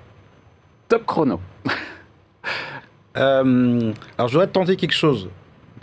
Top 0.88 1.06
chrono. 1.06 1.40
Euh, 3.18 3.92
alors 4.18 4.30
je 4.30 4.36
voudrais 4.36 4.48
tenter 4.48 4.78
quelque 4.78 4.94
chose 4.94 5.28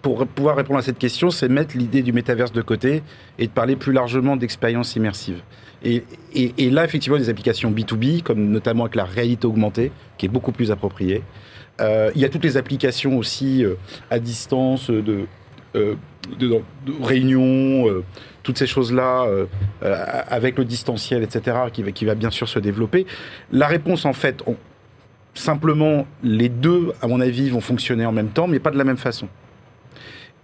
pour 0.03 0.27
pouvoir 0.27 0.57
répondre 0.57 0.79
à 0.79 0.83
cette 0.83 0.99
question, 0.99 1.31
c'est 1.31 1.49
mettre 1.49 1.77
l'idée 1.77 2.03
du 2.03 2.13
métaverse 2.13 2.53
de 2.53 2.63
côté 2.63 3.03
et 3.39 3.47
de 3.47 3.53
parler 3.53 3.77
plus 3.77 3.93
largement 3.93 4.37
d'expérience 4.37 4.97
immersive. 4.97 5.43
Et, 5.83 6.03
là, 6.71 6.85
effectivement, 6.85 7.19
des 7.19 7.29
applications 7.29 7.71
B2B, 7.71 8.23
comme 8.23 8.51
notamment 8.51 8.85
avec 8.85 8.97
la 8.97 9.05
réalité 9.05 9.47
augmentée, 9.47 9.93
qui 10.17 10.27
est 10.27 10.29
beaucoup 10.29 10.53
plus 10.53 10.71
appropriée. 10.71 11.23
Euh, 11.81 12.11
il 12.15 12.21
y 12.21 12.25
a 12.25 12.29
toutes 12.29 12.45
les 12.45 12.57
applications 12.57 13.17
aussi 13.17 13.65
euh, 13.65 13.75
à 14.11 14.19
distance 14.19 14.91
de, 14.91 15.27
euh, 15.77 15.95
de, 16.39 16.61
réunions, 17.01 17.87
toutes 18.49 18.57
ces 18.57 18.67
choses-là, 18.67 19.27
avec 19.83 20.57
le 20.57 20.65
distanciel, 20.65 21.23
etc., 21.23 21.59
qui 21.71 21.83
va, 21.83 21.93
qui 21.93 22.07
va 22.07 22.15
bien 22.15 22.31
sûr 22.31 22.49
se 22.49 22.59
développer. 22.59 23.07
La 23.53 23.67
réponse, 23.67 24.07
en 24.07 24.15
fait, 24.15 24.43
simplement, 25.35 26.07
les 26.23 26.49
deux, 26.49 26.95
à 27.03 27.09
mon 27.09 27.21
avis, 27.21 27.51
vont 27.51 27.61
fonctionner 27.61 28.07
en 28.07 28.13
même 28.13 28.31
temps, 28.31 28.49
mais 28.49 28.59
pas 28.59 28.71
de 28.71 28.79
la 28.79 28.85
même 28.85 28.97
façon. 28.97 29.29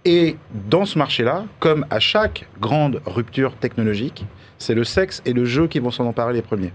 Et 0.05 0.37
dans 0.69 0.85
ce 0.85 0.99
marché-là, 0.99 1.45
comme 1.59 1.87
à 1.89 1.99
chaque 1.99 2.47
grande 2.61 3.01
rupture 3.07 3.55
technologique, 3.55 4.23
c'est 4.59 4.75
le 4.75 4.83
sexe 4.83 5.23
et 5.25 5.33
le 5.33 5.45
jeu 5.45 5.65
qui 5.67 5.79
vont 5.79 5.89
s'en 5.89 6.05
emparer 6.05 6.33
les 6.33 6.43
premiers. 6.43 6.73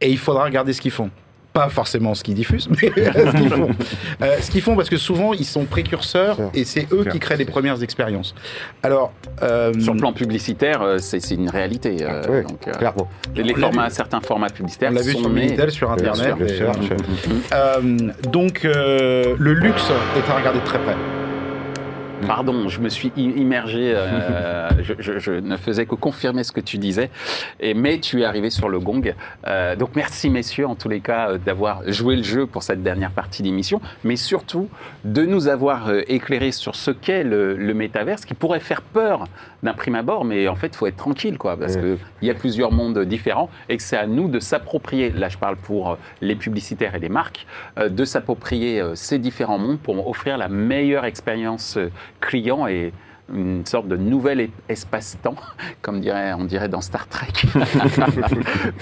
Et 0.00 0.10
il 0.10 0.18
faudra 0.18 0.42
regarder 0.42 0.72
ce 0.72 0.80
qu'ils 0.80 0.90
font 0.90 1.12
pas 1.56 1.68
forcément 1.70 2.14
ce 2.14 2.22
qu'ils 2.22 2.34
diffusent, 2.34 2.68
mais 2.68 2.76
ce 2.94 3.36
qu'ils 3.36 3.48
font. 3.48 3.70
Euh, 4.22 4.36
ce 4.40 4.50
qu'ils 4.50 4.60
font 4.60 4.76
parce 4.76 4.90
que 4.90 4.98
souvent 4.98 5.32
ils 5.32 5.46
sont 5.46 5.64
précurseurs 5.64 6.38
et 6.52 6.64
c'est 6.64 6.86
eux 6.92 7.06
qui 7.10 7.18
créent 7.18 7.38
les 7.38 7.46
premières 7.46 7.82
expériences. 7.82 8.34
Alors, 8.82 9.12
euh, 9.42 9.72
sur 9.80 9.94
le 9.94 10.00
plan 10.00 10.12
publicitaire, 10.12 10.82
euh, 10.82 10.98
c'est 10.98 11.30
une 11.30 11.48
réalité. 11.48 11.96
oui, 12.28 12.42
clairement. 12.78 13.08
Les, 13.34 13.54
formats, 13.54 13.88
certains 13.88 14.20
formats 14.20 14.50
publicitaires. 14.50 14.90
On 14.92 14.94
l'a 14.94 15.02
vu 15.02 15.12
sur 15.12 15.30
Minitel, 15.30 15.70
sur 15.70 15.90
Internet. 15.90 16.34
donc 18.30 18.60
le 18.64 19.52
luxe 19.52 19.90
est 20.16 20.30
à 20.30 20.36
regarder 20.36 20.60
de 20.60 20.64
très 20.64 20.78
près. 20.78 20.96
Mm. 22.20 22.26
Pardon, 22.26 22.68
je 22.68 22.80
me 22.80 22.88
suis 22.88 23.12
immergé, 23.16 23.92
euh, 23.94 24.70
je, 24.98 25.32
ne 25.32 25.56
faisais 25.56 25.86
que 25.86 25.94
confirmer 25.94 26.44
ce 26.44 26.52
que 26.52 26.60
tu 26.60 26.78
disais, 26.78 27.10
et, 27.60 27.74
mais 27.74 27.98
tu 27.98 28.22
es 28.22 28.24
arrivé 28.24 28.50
sur 28.50 28.68
le 28.68 28.78
gong. 28.78 29.14
Euh, 29.46 29.76
donc 29.76 29.90
merci 29.94 30.30
messieurs 30.30 30.66
en 30.66 30.74
tous 30.74 30.88
les 30.88 31.00
cas 31.00 31.30
euh, 31.30 31.38
d'avoir 31.38 31.82
joué 31.90 32.16
le 32.16 32.22
jeu 32.22 32.46
pour 32.46 32.62
cette 32.62 32.82
dernière 32.82 33.10
partie 33.10 33.42
d'émission, 33.42 33.80
mais 34.04 34.16
surtout 34.16 34.68
de 35.04 35.22
nous 35.22 35.48
avoir 35.48 35.90
éclairé 36.08 36.52
sur 36.52 36.74
ce 36.74 36.90
qu'est 36.90 37.24
le, 37.24 37.54
le 37.54 37.74
métaverse 37.74 38.24
qui 38.24 38.34
pourrait 38.34 38.60
faire 38.60 38.82
peur 38.82 39.26
d'un 39.66 39.74
prime 39.74 39.94
abord, 39.94 40.24
mais 40.24 40.48
en 40.48 40.54
fait 40.54 40.68
il 40.68 40.76
faut 40.76 40.86
être 40.86 40.96
tranquille 40.96 41.38
quoi, 41.38 41.56
parce 41.56 41.76
qu'il 41.76 41.98
y 42.22 42.30
a 42.30 42.34
plusieurs 42.34 42.72
mondes 42.72 42.98
différents 43.00 43.50
et 43.68 43.76
que 43.76 43.82
c'est 43.82 43.96
à 43.96 44.06
nous 44.06 44.28
de 44.28 44.40
s'approprier, 44.40 45.10
là 45.10 45.28
je 45.28 45.38
parle 45.38 45.56
pour 45.56 45.98
les 46.20 46.34
publicitaires 46.34 46.94
et 46.94 47.00
les 47.00 47.08
marques, 47.08 47.46
de 47.78 48.04
s'approprier 48.04 48.82
ces 48.94 49.18
différents 49.18 49.58
mondes 49.58 49.78
pour 49.78 50.08
offrir 50.08 50.38
la 50.38 50.48
meilleure 50.48 51.04
expérience 51.04 51.78
client 52.20 52.66
et 52.66 52.92
une 53.32 53.66
sorte 53.66 53.88
de 53.88 53.96
nouvel 53.96 54.50
espace-temps, 54.68 55.34
comme 55.82 56.00
dirait, 56.00 56.32
on 56.34 56.44
dirait 56.44 56.68
dans 56.68 56.80
Star 56.80 57.08
Trek, 57.08 57.32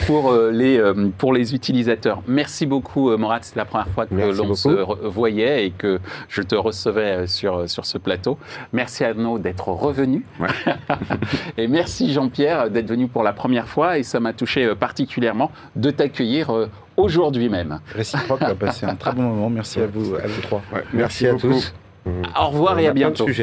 pour, 0.07 0.31
euh, 0.31 0.51
les, 0.51 0.79
euh, 0.79 1.11
pour 1.17 1.33
les 1.33 1.55
utilisateurs. 1.55 2.23
Merci 2.27 2.67
beaucoup, 2.67 3.11
euh, 3.11 3.17
Morat. 3.17 3.39
C'est 3.43 3.57
la 3.57 3.65
première 3.65 3.89
fois 3.89 4.07
que 4.07 4.15
l'on 4.15 4.55
se 4.55 5.07
voyait 5.07 5.67
et 5.67 5.71
que 5.71 5.99
je 6.29 6.43
te 6.43 6.55
recevais 6.55 7.27
sur, 7.27 7.69
sur 7.69 7.87
ce 7.87 7.99
plateau. 7.99 8.39
Merci 8.73 9.05
Arnaud 9.05 9.39
d'être 9.39 9.69
revenu. 9.69 10.25
et 11.57 11.69
merci 11.69 12.13
Jean-Pierre 12.13 12.71
d'être 12.71 12.89
venu 12.89 13.09
pour 13.09 13.23
la 13.23 13.33
première 13.33 13.69
fois. 13.69 13.99
Et 13.99 14.03
ça 14.03 14.21
m'a 14.21 14.33
touché 14.33 14.75
particulièrement 14.75 15.51
de 15.77 15.91
t'accueillir 15.91 16.69
aujourd'hui 16.97 17.49
même. 17.49 17.81
Réciproque, 17.95 18.41
on 18.43 18.47
a 18.47 18.55
passé 18.55 18.87
un 18.87 18.95
très 18.95 19.13
bon 19.13 19.23
moment. 19.23 19.51
Merci 19.51 19.81
à 19.81 19.87
vous, 19.87 20.15
à 20.15 20.27
vous 20.27 20.43
trois. 20.43 20.63
merci, 20.93 21.27
à 21.27 21.35
tous. 21.35 21.75
Au 22.07 22.49
revoir 22.49 22.79
et 22.79 22.87
à 22.87 22.93
bientôt. 22.93 23.27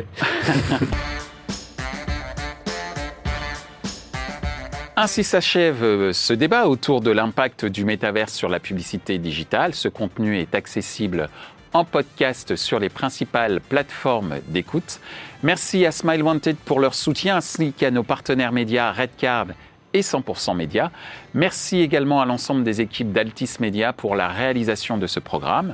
Ainsi 4.97 5.23
s'achève 5.23 5.83
euh, 5.83 6.13
ce 6.13 6.33
débat 6.33 6.67
autour 6.67 7.01
de 7.01 7.09
l'impact 7.09 7.65
du 7.65 7.85
métaverse 7.85 8.33
sur 8.33 8.49
la 8.49 8.59
publicité 8.59 9.17
digitale. 9.17 9.73
Ce 9.73 9.87
contenu 9.87 10.37
est 10.37 10.53
accessible 10.53 11.29
en 11.73 11.85
podcast 11.85 12.55
sur 12.55 12.77
les 12.79 12.89
principales 12.89 13.61
plateformes 13.61 14.35
d'écoute. 14.47 14.99
Merci 15.41 15.85
à 15.85 15.91
Smile 15.91 16.21
Wanted 16.21 16.57
pour 16.57 16.79
leur 16.79 16.93
soutien, 16.93 17.37
ainsi 17.37 17.73
qu'à 17.73 17.89
nos 17.89 18.03
partenaires 18.03 18.51
médias 18.51 18.91
Redcard 18.91 19.47
et 19.93 20.01
100% 20.01 20.55
Média. 20.55 20.91
Merci 21.33 21.79
également 21.79 22.21
à 22.21 22.25
l'ensemble 22.25 22.63
des 22.63 22.81
équipes 22.81 23.11
d'Altis 23.11 23.57
Media 23.59 23.93
pour 23.93 24.15
la 24.15 24.27
réalisation 24.27 24.97
de 24.97 25.07
ce 25.07 25.19
programme. 25.19 25.73